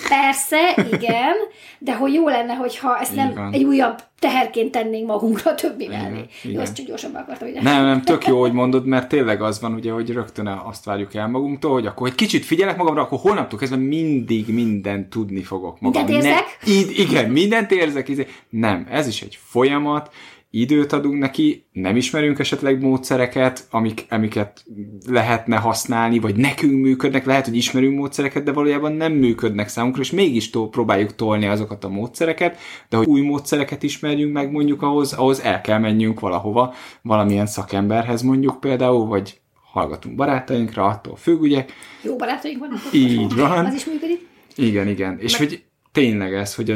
Persze, 0.08 0.86
igen, 0.92 1.34
de 1.78 1.94
hogy 1.96 2.12
jó 2.12 2.28
lenne, 2.28 2.54
hogyha 2.54 2.98
ezt 2.98 3.14
nem 3.14 3.34
van. 3.34 3.52
egy 3.52 3.64
újabb 3.64 4.02
teherként 4.18 4.70
tennénk 4.70 5.06
magunkra 5.06 5.50
a 5.50 5.54
többi 5.54 5.84
Igen, 5.84 6.02
mellé. 6.02 6.24
Jó, 6.42 6.50
igen. 6.50 6.62
azt 6.62 6.76
csak 6.76 6.86
gyorsabban 6.86 7.20
akartam, 7.22 7.48
hogy 7.48 7.62
Nem, 7.62 7.84
nem, 7.84 8.02
tök 8.02 8.26
jó, 8.26 8.40
hogy 8.40 8.52
mondod, 8.52 8.86
mert 8.86 9.08
tényleg 9.08 9.42
az 9.42 9.60
van, 9.60 9.74
ugye, 9.74 9.92
hogy 9.92 10.10
rögtön 10.10 10.46
azt 10.46 10.84
várjuk 10.84 11.14
el 11.14 11.28
magunktól, 11.28 11.72
hogy 11.72 11.86
akkor 11.86 12.08
egy 12.08 12.14
kicsit 12.14 12.44
figyelek 12.44 12.76
magamra, 12.76 13.02
akkor 13.02 13.18
holnaptól 13.18 13.58
kezdve 13.58 13.78
mindig 13.78 14.48
mindent 14.48 15.10
tudni 15.10 15.42
fogok 15.42 15.80
magam. 15.80 16.04
Mindent 16.04 16.24
érzek? 16.24 16.58
Ne, 16.64 16.72
így, 16.72 16.98
igen, 16.98 17.30
mindent 17.30 17.70
érzek. 17.70 18.08
Izé. 18.08 18.26
Nem, 18.48 18.86
ez 18.90 19.06
is 19.06 19.22
egy 19.22 19.38
folyamat, 19.42 20.10
időt 20.54 20.92
adunk 20.92 21.18
neki, 21.18 21.66
nem 21.72 21.96
ismerünk 21.96 22.38
esetleg 22.38 22.80
módszereket, 22.80 23.66
amik, 23.70 24.06
amiket 24.10 24.64
lehetne 25.06 25.56
használni, 25.56 26.18
vagy 26.18 26.36
nekünk 26.36 26.82
működnek, 26.82 27.24
lehet, 27.24 27.44
hogy 27.44 27.56
ismerünk 27.56 27.96
módszereket, 27.98 28.42
de 28.42 28.52
valójában 28.52 28.92
nem 28.92 29.12
működnek 29.12 29.68
számunkra, 29.68 30.02
és 30.02 30.10
mégis 30.10 30.50
to- 30.50 30.70
próbáljuk 30.70 31.14
tolni 31.14 31.46
azokat 31.46 31.84
a 31.84 31.88
módszereket, 31.88 32.58
de 32.88 32.96
hogy 32.96 33.06
új 33.06 33.20
módszereket 33.20 33.82
ismerjünk 33.82 34.32
meg 34.32 34.50
mondjuk 34.50 34.82
ahhoz, 34.82 35.12
ahhoz 35.12 35.40
el 35.40 35.60
kell 35.60 35.78
menjünk 35.78 36.20
valahova, 36.20 36.74
valamilyen 37.02 37.46
szakemberhez 37.46 38.22
mondjuk 38.22 38.60
például, 38.60 39.06
vagy 39.06 39.40
hallgatunk 39.72 40.14
barátainkra, 40.14 40.84
attól 40.84 41.16
függ, 41.16 41.40
ugye, 41.40 41.64
Jó 42.02 42.16
barátaink 42.16 42.58
vannak. 42.58 42.80
Így 42.92 43.34
van. 43.34 43.66
Az 43.66 43.74
is 43.74 43.84
működik. 43.84 44.26
igen, 44.56 44.88
igen. 44.88 45.18
És 45.18 45.36
hogy 45.36 45.62
tényleg 45.92 46.34
ez, 46.34 46.54
hogy, 46.54 46.70
ö, 46.70 46.74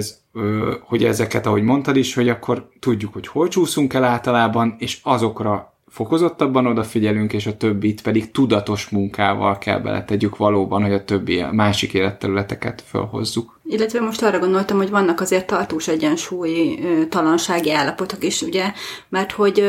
hogy 0.80 1.04
ezeket, 1.04 1.46
ahogy 1.46 1.62
mondtad 1.62 1.96
is, 1.96 2.14
hogy 2.14 2.28
akkor 2.28 2.68
tudjuk, 2.80 3.12
hogy 3.12 3.26
hol 3.26 3.48
csúszunk 3.48 3.94
el 3.94 4.04
általában, 4.04 4.76
és 4.78 5.00
azokra 5.02 5.74
fokozottabban 5.88 6.66
odafigyelünk, 6.66 7.32
és 7.32 7.46
a 7.46 7.56
többit 7.56 8.02
pedig 8.02 8.30
tudatos 8.30 8.88
munkával 8.88 9.58
kell 9.58 9.78
beletegyük 9.80 10.36
valóban, 10.36 10.82
hogy 10.82 10.92
a 10.92 11.04
többi 11.04 11.40
a 11.40 11.52
másik 11.52 11.94
életterületeket 11.94 12.82
felhozzuk. 12.86 13.60
Illetve 13.64 14.00
most 14.00 14.22
arra 14.22 14.38
gondoltam, 14.38 14.76
hogy 14.76 14.90
vannak 14.90 15.20
azért 15.20 15.46
tartós 15.46 15.88
egyensúlyi 15.88 16.78
talansági 17.08 17.72
állapotok 17.72 18.24
is, 18.24 18.42
ugye, 18.42 18.72
mert 19.08 19.32
hogy 19.32 19.64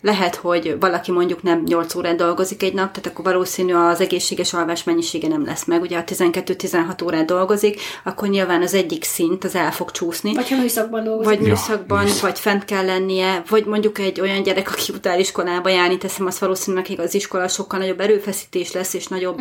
lehet, 0.00 0.34
hogy 0.34 0.76
valaki 0.80 1.10
mondjuk 1.10 1.42
nem 1.42 1.62
8 1.66 1.94
órát 1.94 2.16
dolgozik 2.16 2.62
egy 2.62 2.74
nap, 2.74 2.92
tehát 2.92 3.06
akkor 3.06 3.24
valószínű 3.24 3.74
az 3.74 4.00
egészséges 4.00 4.52
alvás 4.52 4.84
mennyisége 4.84 5.28
nem 5.28 5.44
lesz 5.44 5.64
meg. 5.64 5.80
Ugye, 5.80 5.96
ha 5.96 6.04
12-16 6.06 7.04
órát 7.04 7.26
dolgozik, 7.26 7.80
akkor 8.04 8.28
nyilván 8.28 8.62
az 8.62 8.74
egyik 8.74 9.04
szint 9.04 9.44
az 9.44 9.54
el 9.54 9.72
fog 9.72 9.90
csúszni. 9.90 10.34
Vagy 10.34 10.48
ha 10.48 10.56
műszakban 10.56 11.04
dolgozik. 11.04 11.38
Vagy 11.38 11.46
Ja, 11.46 11.52
műszakban, 11.52 12.06
vagy 12.20 12.38
fent 12.38 12.64
kell 12.64 12.84
lennie, 12.84 13.42
vagy 13.48 13.64
mondjuk 13.64 13.98
egy 13.98 14.20
olyan 14.20 14.42
gyerek, 14.42 14.72
aki 14.72 14.92
utál 14.92 15.18
iskolába 15.18 15.68
járni, 15.68 15.98
teszem 15.98 16.26
azt 16.26 16.38
valószínűleg 16.38 16.86
az 16.98 17.14
iskola 17.14 17.48
sokkal 17.48 17.78
nagyobb 17.78 18.00
erőfeszítés 18.00 18.72
lesz, 18.72 18.94
és 18.94 19.06
nagyobb, 19.06 19.40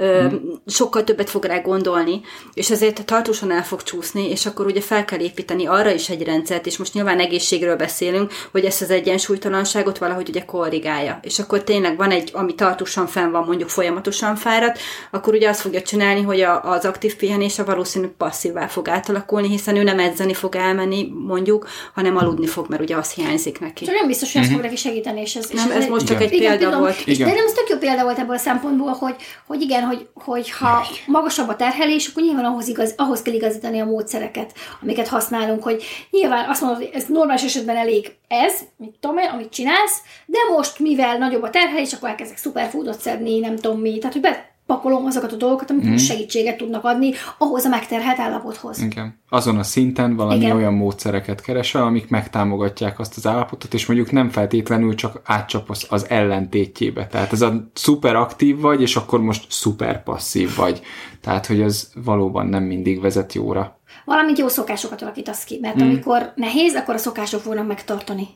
mm. 0.00 0.04
ö, 0.04 0.26
sokkal 0.66 1.04
többet 1.04 1.30
fog 1.30 1.44
rá 1.44 1.58
gondolni, 1.58 2.20
és 2.54 2.70
ezért 2.70 3.04
tartósan 3.04 3.50
el 3.52 3.64
fog 3.64 3.82
csúszni, 3.82 4.30
és 4.30 4.46
akkor 4.46 4.66
ugye 4.66 4.80
fel 4.80 5.04
kell 5.04 5.20
építeni 5.20 5.66
arra 5.66 5.90
is 5.90 6.08
egy 6.08 6.22
rendszert, 6.22 6.66
és 6.66 6.76
most 6.76 6.94
nyilván 6.94 7.18
egészségről 7.18 7.76
beszélünk, 7.76 8.32
hogy 8.52 8.64
ezt 8.64 8.82
az 8.82 8.90
egyensúlytalanságot 8.90 9.98
valahogy 9.98 10.28
ugye 10.28 10.44
korrigálja. 10.44 11.18
És 11.22 11.38
akkor 11.38 11.64
tényleg 11.64 11.96
van 11.96 12.10
egy, 12.10 12.30
ami 12.32 12.54
tartósan 12.54 13.06
fenn 13.06 13.30
van, 13.30 13.44
mondjuk 13.44 13.68
folyamatosan 13.68 14.36
fáradt, 14.36 14.78
akkor 15.10 15.34
ugye 15.34 15.48
azt 15.48 15.60
fogja 15.60 15.82
csinálni, 15.82 16.22
hogy 16.22 16.40
a, 16.40 16.70
az 16.70 16.84
aktív 16.84 17.16
pihenése 17.16 17.62
valószínű 17.62 18.06
passzívvá 18.06 18.66
fog 18.66 18.88
átalakulni, 18.88 19.48
hiszen 19.48 19.76
ő 19.76 19.82
nem 19.82 19.98
edzeni 19.98 20.34
fog 20.34 20.56
elmenni, 20.56 21.12
mondjuk, 21.26 21.68
hanem 21.94 22.16
aludni 22.16 22.46
fog, 22.46 22.66
mert 22.68 22.82
ugye 22.82 22.96
az 22.96 23.12
hiányzik 23.12 23.60
neki. 23.60 23.84
Csak 23.84 23.94
nem 23.94 24.06
biztos, 24.06 24.32
hogy 24.32 24.42
ez 24.42 24.50
fog 24.50 24.60
neki 24.60 24.76
segíteni, 24.76 25.20
és 25.20 25.34
ez, 25.34 25.48
és 25.52 25.64
Nem, 25.64 25.70
ez 25.70 25.86
most 25.86 26.06
csak 26.06 26.20
Igen. 26.20 26.32
egy 26.32 26.38
példa 26.38 26.64
tudom, 26.64 26.80
volt. 26.80 27.00
És 27.04 27.14
Igen. 27.14 27.28
de 27.28 27.34
nem, 27.34 27.44
ez 27.46 27.52
tök 27.52 27.68
jó 27.68 27.76
példa 27.76 28.02
volt 28.02 28.18
ebből 28.18 28.34
a 28.34 28.38
szempontból, 28.38 28.90
hogy, 28.90 29.14
hogy 29.46 29.60
igen, 29.60 29.81
hogy, 29.86 30.08
hogy 30.14 30.50
ha 30.50 30.86
magasabb 31.06 31.48
a 31.48 31.56
terhelés, 31.56 32.06
akkor 32.06 32.22
nyilván 32.22 32.44
ahhoz, 32.44 32.68
igaz, 32.68 32.94
ahhoz 32.96 33.22
kell 33.22 33.34
igazítani 33.34 33.80
a 33.80 33.84
módszereket, 33.84 34.52
amiket 34.82 35.08
használunk, 35.08 35.62
hogy 35.62 35.82
nyilván 36.10 36.48
azt 36.48 36.60
mondod, 36.60 36.78
hogy 36.78 36.90
ez 36.92 37.04
normális 37.08 37.42
esetben 37.42 37.76
elég 37.76 38.12
ez, 38.28 38.60
mit 38.76 38.96
tudom 39.00 39.18
én, 39.18 39.28
amit 39.28 39.52
csinálsz, 39.52 40.00
de 40.26 40.38
most, 40.54 40.78
mivel 40.78 41.18
nagyobb 41.18 41.42
a 41.42 41.50
terhelés, 41.50 41.92
akkor 41.92 42.08
elkezdek 42.08 42.38
superfoodot 42.38 43.00
szedni, 43.00 43.38
nem 43.38 43.56
tudom 43.56 43.80
mi, 43.80 43.98
tehát 43.98 44.12
hogy 44.12 44.22
bepakolom 44.66 45.06
azokat 45.06 45.32
a 45.32 45.36
dolgokat, 45.36 45.70
amik 45.70 45.88
mm. 45.88 45.96
segítséget 45.96 46.56
tudnak 46.56 46.84
adni 46.84 47.12
ahhoz 47.38 47.64
a 47.64 47.68
megterhelt 47.68 48.18
állapothoz. 48.18 48.80
Igen. 48.80 49.20
Azon 49.28 49.58
a 49.58 49.62
szinten 49.62 50.16
valami. 50.16 50.36
Igen. 50.36 50.56
olyan 50.56 50.74
módszereket 50.74 51.40
keresel, 51.40 51.82
amik 51.82 52.08
megtámogatják 52.08 52.98
azt 52.98 53.16
az 53.16 53.26
állapotot, 53.26 53.74
és 53.74 53.86
mondjuk 53.86 54.10
nem 54.10 54.28
feltétlenül 54.28 54.94
csak 54.94 55.20
átcsapasz 55.24 55.86
az 55.90 56.08
ellentétjébe. 56.08 57.06
Tehát 57.06 57.32
ez 57.32 57.42
a 57.42 57.70
szuper 57.74 58.16
aktív 58.16 58.60
vagy, 58.60 58.80
és 58.80 58.96
akkor 58.96 59.20
most 59.20 59.46
szuper 59.48 60.02
passzív 60.02 60.56
vagy. 60.56 60.80
Tehát, 61.20 61.46
hogy 61.46 61.60
ez 61.60 61.90
valóban 62.04 62.46
nem 62.46 62.62
mindig 62.62 63.00
vezet 63.00 63.32
jóra. 63.32 63.80
Valamint 64.04 64.38
jó 64.38 64.48
szokásokat 64.48 65.02
alakítasz 65.02 65.44
ki, 65.44 65.58
mert 65.60 65.82
mm. 65.82 65.88
amikor 65.88 66.32
nehéz, 66.36 66.74
akkor 66.74 66.94
a 66.94 66.98
szokások 66.98 67.40
fognak 67.40 67.66
megtartani. 67.66 68.28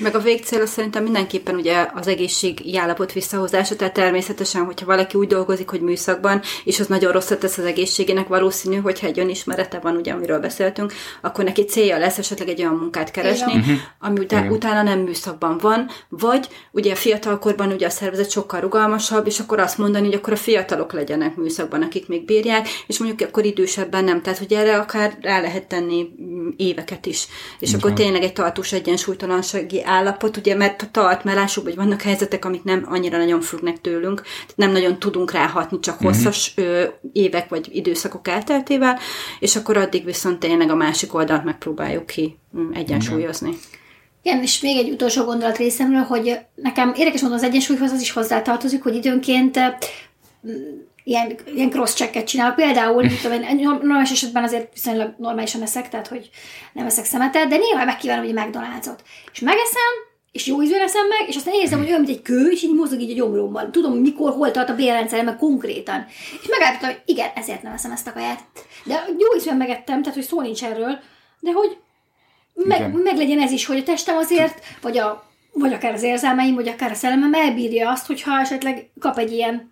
Meg 0.00 0.14
a 0.14 0.18
végcél 0.18 0.66
szerintem 0.66 1.02
mindenképpen 1.02 1.54
ugye 1.54 1.86
az 1.94 2.06
egészségi 2.06 2.78
állapot 2.78 3.12
visszahozása, 3.12 3.76
tehát 3.76 3.92
természetesen, 3.92 4.64
hogyha 4.64 4.86
valaki 4.86 5.18
úgy 5.18 5.26
dolgozik, 5.26 5.68
hogy 5.68 5.80
műszakban, 5.80 6.40
és 6.64 6.80
az 6.80 6.86
nagyon 6.86 7.12
rosszat 7.12 7.38
tesz 7.38 7.58
az 7.58 7.64
egészségének, 7.64 8.28
valószínű, 8.28 8.76
hogyha 8.76 9.06
egy 9.06 9.18
önismerete 9.18 9.78
van, 9.78 9.96
ugye, 9.96 10.12
amiről 10.12 10.38
beszéltünk, 10.38 10.92
akkor 11.20 11.44
neki 11.44 11.64
célja 11.64 11.98
lesz 11.98 12.18
esetleg 12.18 12.48
egy 12.48 12.60
olyan 12.60 12.74
munkát 12.74 13.10
keresni, 13.10 13.52
Igen. 13.52 13.80
ami 13.98 14.18
utá- 14.18 14.40
Igen. 14.40 14.52
utána 14.52 14.82
nem 14.82 14.98
műszakban 14.98 15.58
van, 15.58 15.88
vagy 16.08 16.48
ugye 16.70 16.94
fiatalkorban 16.94 17.72
ugye 17.72 17.86
a 17.86 17.90
szervezet 17.90 18.30
sokkal 18.30 18.60
rugalmasabb, 18.60 19.26
és 19.26 19.40
akkor 19.40 19.58
azt 19.58 19.78
mondani, 19.78 20.04
hogy 20.04 20.14
akkor 20.14 20.32
a 20.32 20.36
fiatalok 20.36 20.92
legyenek 20.92 21.36
műszakban, 21.36 21.82
akik 21.82 22.08
még 22.08 22.24
bírják, 22.24 22.68
és 22.86 22.98
mondjuk 22.98 23.28
akkor 23.28 23.44
idősebben 23.44 24.04
nem. 24.04 24.22
Tehát, 24.22 24.38
hogy 24.38 24.52
erre 24.52 24.78
akár 24.78 25.18
rá 25.20 25.40
lehet 25.40 25.66
tenni 25.66 26.08
mm, 26.22 26.48
éveket 26.56 27.06
is. 27.06 27.26
És 27.58 27.74
akkor 27.74 27.92
tényleg 27.92 28.22
egy 28.22 28.32
tartós 28.32 28.72
egyensúlytalansági 28.72 29.82
állapot, 29.90 30.36
ugye, 30.36 30.54
mert 30.54 30.88
tart, 30.90 31.24
mert 31.24 31.36
lássuk, 31.36 31.64
hogy 31.64 31.74
vannak 31.74 32.02
helyzetek, 32.02 32.44
amik 32.44 32.62
nem 32.62 32.86
annyira 32.88 33.18
nagyon 33.18 33.40
függnek 33.40 33.80
tőlünk, 33.80 34.20
tehát 34.20 34.56
nem 34.56 34.70
nagyon 34.70 34.98
tudunk 34.98 35.32
ráhatni, 35.32 35.80
csak 35.80 35.98
hosszas 35.98 36.52
ö, 36.56 36.84
évek 37.12 37.48
vagy 37.48 37.68
időszakok 37.72 38.28
elteltével, 38.28 38.98
és 39.38 39.56
akkor 39.56 39.76
addig 39.76 40.04
viszont 40.04 40.38
tényleg 40.38 40.70
a 40.70 40.74
másik 40.74 41.14
oldalt 41.14 41.44
megpróbáljuk 41.44 42.06
ki 42.06 42.38
mm, 42.58 42.72
egyensúlyozni. 42.72 43.50
Igen, 44.22 44.42
és 44.42 44.60
még 44.60 44.76
egy 44.76 44.90
utolsó 44.90 45.24
gondolat 45.24 45.56
részemről, 45.56 46.02
hogy 46.02 46.38
nekem 46.54 46.92
érdekes 46.96 47.20
módon 47.20 47.36
az 47.36 47.42
egyensúlyhoz 47.42 47.90
az 47.90 48.00
is 48.00 48.12
hozzátartozik, 48.12 48.82
hogy 48.82 48.94
időnként 48.94 49.58
ilyen, 51.10 51.38
ilyen 51.54 51.70
cross-checket 51.70 52.26
csinálok. 52.26 52.54
Például, 52.54 53.02
mit 53.02 53.22
tudom 53.22 53.42
én, 53.42 53.56
normális 53.56 54.10
esetben 54.10 54.42
azért 54.42 54.72
viszonylag 54.72 55.14
normálisan 55.18 55.62
eszek, 55.62 55.88
tehát 55.88 56.08
hogy 56.08 56.30
nem 56.72 56.86
eszek 56.86 57.04
szemetet, 57.04 57.48
de 57.48 57.56
néha 57.56 57.84
megkívánom 57.84 58.24
egy 58.24 58.34
McDonald's-ot. 58.34 58.98
És 59.32 59.40
megeszem, 59.40 59.92
és 60.32 60.46
jó 60.46 60.62
ízűen 60.62 60.82
eszem 60.82 61.06
meg, 61.06 61.28
és 61.28 61.36
aztán 61.36 61.54
érzem, 61.54 61.78
hogy 61.78 61.88
olyan, 61.88 62.00
mint 62.00 62.16
egy 62.16 62.22
kő, 62.22 62.50
és 62.50 62.62
így 62.62 62.74
mozog 62.74 63.00
így 63.00 63.10
a 63.10 63.14
gyomromban. 63.14 63.72
Tudom, 63.72 63.92
mikor, 63.92 64.32
hol 64.32 64.50
tart 64.50 64.68
a 64.68 64.74
bélrendszerem, 64.74 65.24
meg 65.24 65.36
konkrétan. 65.36 66.06
És 66.42 66.48
megállapítottam, 66.48 66.94
hogy 66.94 67.02
igen, 67.04 67.30
ezért 67.34 67.62
nem 67.62 67.72
eszem 67.72 67.92
ezt 67.92 68.06
a 68.06 68.12
kaját. 68.12 68.40
De 68.84 69.04
jó 69.18 69.36
ízűen 69.36 69.56
megettem, 69.56 70.02
tehát 70.02 70.18
hogy 70.18 70.26
szó 70.26 70.40
nincs 70.40 70.64
erről, 70.64 70.98
de 71.40 71.52
hogy 71.52 71.76
meg, 72.54 72.92
meg 73.02 73.16
legyen 73.16 73.40
ez 73.40 73.50
is, 73.50 73.66
hogy 73.66 73.78
a 73.78 73.82
testem 73.82 74.16
azért, 74.16 74.64
vagy, 74.80 74.98
a, 74.98 75.24
vagy 75.52 75.72
akár 75.72 75.92
az 75.92 76.02
érzelmeim, 76.02 76.54
vagy 76.54 76.68
akár 76.68 76.90
a 76.90 76.94
szellemem 76.94 77.34
elbírja 77.34 77.90
azt, 77.90 78.06
hogyha 78.06 78.40
esetleg 78.40 78.90
kap 78.98 79.18
egy 79.18 79.32
ilyen, 79.32 79.70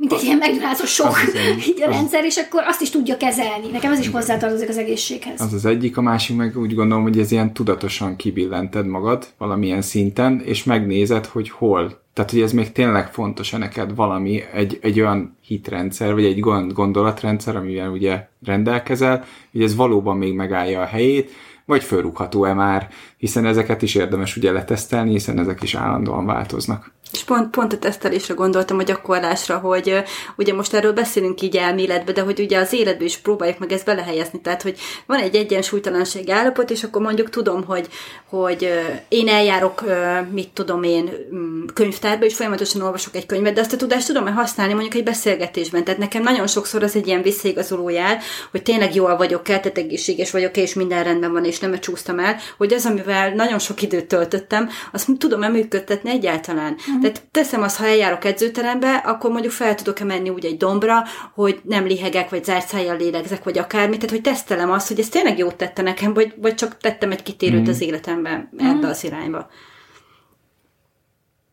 mint 0.00 0.12
egy 0.12 0.22
ilyen 0.22 0.38
megdrátos 0.38 0.90
sok 0.90 1.16
így 1.68 1.82
a 1.82 1.90
rendszer, 1.90 2.24
és 2.24 2.36
akkor 2.36 2.62
azt 2.66 2.80
is 2.80 2.90
tudja 2.90 3.16
kezelni. 3.16 3.70
Nekem 3.72 3.92
ez 3.92 3.98
is 3.98 4.08
hozzátartozik 4.08 4.68
az 4.68 4.78
egészséghez. 4.78 5.40
Az 5.40 5.52
az 5.52 5.64
egyik, 5.64 5.96
a 5.96 6.00
másik 6.00 6.36
meg 6.36 6.58
úgy 6.58 6.74
gondolom, 6.74 7.02
hogy 7.02 7.18
ez 7.18 7.32
ilyen 7.32 7.52
tudatosan 7.52 8.16
kibillented 8.16 8.86
magad 8.86 9.26
valamilyen 9.38 9.82
szinten, 9.82 10.40
és 10.44 10.64
megnézed, 10.64 11.26
hogy 11.26 11.50
hol. 11.50 12.00
Tehát, 12.12 12.30
hogy 12.30 12.40
ez 12.40 12.52
még 12.52 12.72
tényleg 12.72 13.12
fontos-e 13.12 13.58
neked 13.58 13.94
valami, 13.94 14.42
egy, 14.52 14.78
egy 14.82 15.00
olyan 15.00 15.36
hitrendszer, 15.40 16.14
vagy 16.14 16.24
egy 16.24 16.40
gond- 16.40 16.72
gondolatrendszer, 16.72 17.56
amivel 17.56 17.90
ugye 17.90 18.28
rendelkezel, 18.44 19.24
hogy 19.52 19.62
ez 19.62 19.76
valóban 19.76 20.16
még 20.16 20.34
megállja 20.34 20.80
a 20.80 20.86
helyét, 20.86 21.30
vagy 21.64 21.84
fölrúgható-e 21.84 22.54
már, 22.54 22.88
hiszen 23.16 23.46
ezeket 23.46 23.82
is 23.82 23.94
érdemes 23.94 24.36
ugye 24.36 24.52
letesztelni, 24.52 25.10
hiszen 25.10 25.38
ezek 25.38 25.62
is 25.62 25.74
állandóan 25.74 26.26
változnak. 26.26 26.92
És 27.12 27.24
pont, 27.24 27.50
pont 27.50 27.72
a 27.72 27.78
tesztelésre 27.78 28.34
gondoltam, 28.34 28.78
a 28.78 28.82
gyakorlásra, 28.82 29.58
hogy 29.58 30.02
ugye 30.36 30.54
most 30.54 30.74
erről 30.74 30.92
beszélünk 30.92 31.42
így 31.42 31.56
elméletbe, 31.56 32.12
de 32.12 32.20
hogy 32.20 32.40
ugye 32.40 32.58
az 32.58 32.72
életbe 32.72 33.04
is 33.04 33.16
próbáljuk 33.16 33.58
meg 33.58 33.72
ezt 33.72 33.84
belehelyezni. 33.84 34.40
Tehát, 34.40 34.62
hogy 34.62 34.78
van 35.06 35.18
egy 35.18 35.34
egyensúlytalanság 35.34 36.28
állapot, 36.28 36.70
és 36.70 36.84
akkor 36.84 37.02
mondjuk 37.02 37.30
tudom, 37.30 37.64
hogy, 37.64 37.88
hogy 38.28 38.68
én 39.08 39.28
eljárok, 39.28 39.84
mit 40.30 40.48
tudom 40.48 40.82
én, 40.82 41.10
um, 41.30 41.64
könyvtárba, 41.74 42.24
és 42.24 42.34
folyamatosan 42.34 42.82
olvasok 42.82 43.16
egy 43.16 43.26
könyvet, 43.26 43.54
de 43.54 43.60
azt 43.60 43.72
a 43.72 43.76
tudást 43.76 44.06
tudom-e 44.06 44.30
használni 44.30 44.72
mondjuk 44.72 44.94
egy 44.94 45.04
beszélgetésben. 45.04 45.84
Tehát 45.84 46.00
nekem 46.00 46.22
nagyon 46.22 46.46
sokszor 46.46 46.82
az 46.82 46.96
egy 46.96 47.06
ilyen 47.06 47.22
visszaigazoló 47.22 47.88
jel, 47.88 48.18
hogy 48.50 48.62
tényleg 48.62 48.94
jól 48.94 49.16
vagyok, 49.16 49.42
keltet 49.42 49.78
egészséges 49.78 50.30
vagyok, 50.30 50.56
és 50.56 50.74
minden 50.74 51.04
rendben 51.04 51.32
van, 51.32 51.44
és 51.44 51.58
nem 51.58 51.78
csúsztam 51.80 52.18
el, 52.18 52.36
hogy 52.56 52.72
az, 52.72 52.86
amivel 52.86 53.34
nagyon 53.34 53.58
sok 53.58 53.82
időt 53.82 54.06
töltöttem, 54.06 54.68
azt 54.92 55.08
tudom-e 55.18 55.48
működtetni 55.48 56.10
egyáltalán. 56.10 56.76
Mm. 56.90 56.99
Tehát 57.00 57.22
teszem 57.30 57.62
azt, 57.62 57.76
ha 57.76 57.86
eljárok 57.86 58.24
edzőterembe, 58.24 58.94
akkor 58.94 59.30
mondjuk 59.30 59.52
fel 59.52 59.74
tudok-e 59.74 60.04
menni 60.04 60.28
úgy 60.28 60.44
egy 60.44 60.56
dombra, 60.56 61.04
hogy 61.34 61.60
nem 61.64 61.86
lihegek, 61.86 62.30
vagy 62.30 62.44
zárt 62.44 62.68
szájjal 62.68 62.96
lélegzek, 62.96 63.44
vagy 63.44 63.58
akármit, 63.58 63.98
tehát 63.98 64.14
hogy 64.14 64.20
tesztelem 64.20 64.70
azt, 64.70 64.88
hogy 64.88 64.98
ez 64.98 65.08
tényleg 65.08 65.38
jót 65.38 65.54
tette 65.54 65.82
nekem, 65.82 66.14
vagy, 66.14 66.34
vagy 66.36 66.54
csak 66.54 66.76
tettem 66.76 67.10
egy 67.10 67.22
kitérőt 67.22 67.66
mm. 67.66 67.70
az 67.70 67.80
életemben 67.80 68.48
ebbe 68.56 68.86
mm. 68.86 68.90
az 68.90 69.04
irányba. 69.04 69.50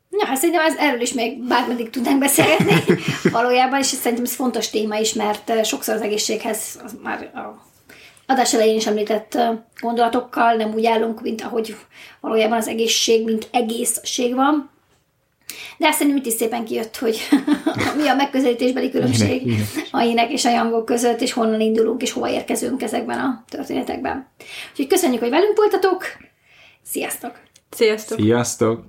Ja, 0.09 0.25
hát 0.25 0.37
szerintem 0.37 0.65
ez, 0.65 0.75
erről 0.77 1.01
is 1.01 1.13
még 1.13 1.47
bármeddig 1.47 1.89
tudnánk 1.89 2.19
beszélgetni 2.19 2.95
valójában, 3.31 3.79
és 3.79 3.85
szerintem 3.85 4.25
ez 4.25 4.35
fontos 4.35 4.69
téma 4.69 4.95
is, 4.97 5.13
mert 5.13 5.65
sokszor 5.65 5.95
az 5.95 6.01
egészséghez 6.01 6.79
az 6.83 6.95
már 7.03 7.31
a 7.35 7.65
adás 8.27 8.53
elején 8.53 8.75
is 8.75 8.87
említett 8.87 9.37
gondolatokkal 9.79 10.53
nem 10.53 10.73
úgy 10.73 10.85
állunk, 10.85 11.21
mint 11.21 11.41
ahogy 11.41 11.75
valójában 12.19 12.57
az 12.57 12.67
egészség, 12.67 13.23
mint 13.23 13.47
egészség 13.51 14.35
van. 14.35 14.69
De 15.77 15.87
azt 15.87 15.97
szerintem 15.97 16.21
itt 16.23 16.31
is 16.31 16.33
szépen 16.33 16.65
kijött, 16.65 16.97
hogy 16.97 17.19
mi 17.97 18.07
a 18.07 18.15
megközelítésbeli 18.15 18.89
különbség 18.89 19.53
a 19.91 20.01
ének 20.01 20.31
és 20.31 20.45
a 20.45 20.49
jangok 20.49 20.85
között, 20.85 21.21
és 21.21 21.33
honnan 21.33 21.59
indulunk, 21.59 22.01
és 22.01 22.11
hova 22.11 22.29
érkezünk 22.29 22.81
ezekben 22.81 23.19
a 23.19 23.43
történetekben. 23.49 24.27
Úgyhogy 24.71 24.87
köszönjük, 24.87 25.21
hogy 25.21 25.29
velünk 25.29 25.57
voltatok. 25.57 26.03
Sziasztok! 26.83 27.39
Sziasztok! 27.69 28.19
Sziasztok! 28.19 28.85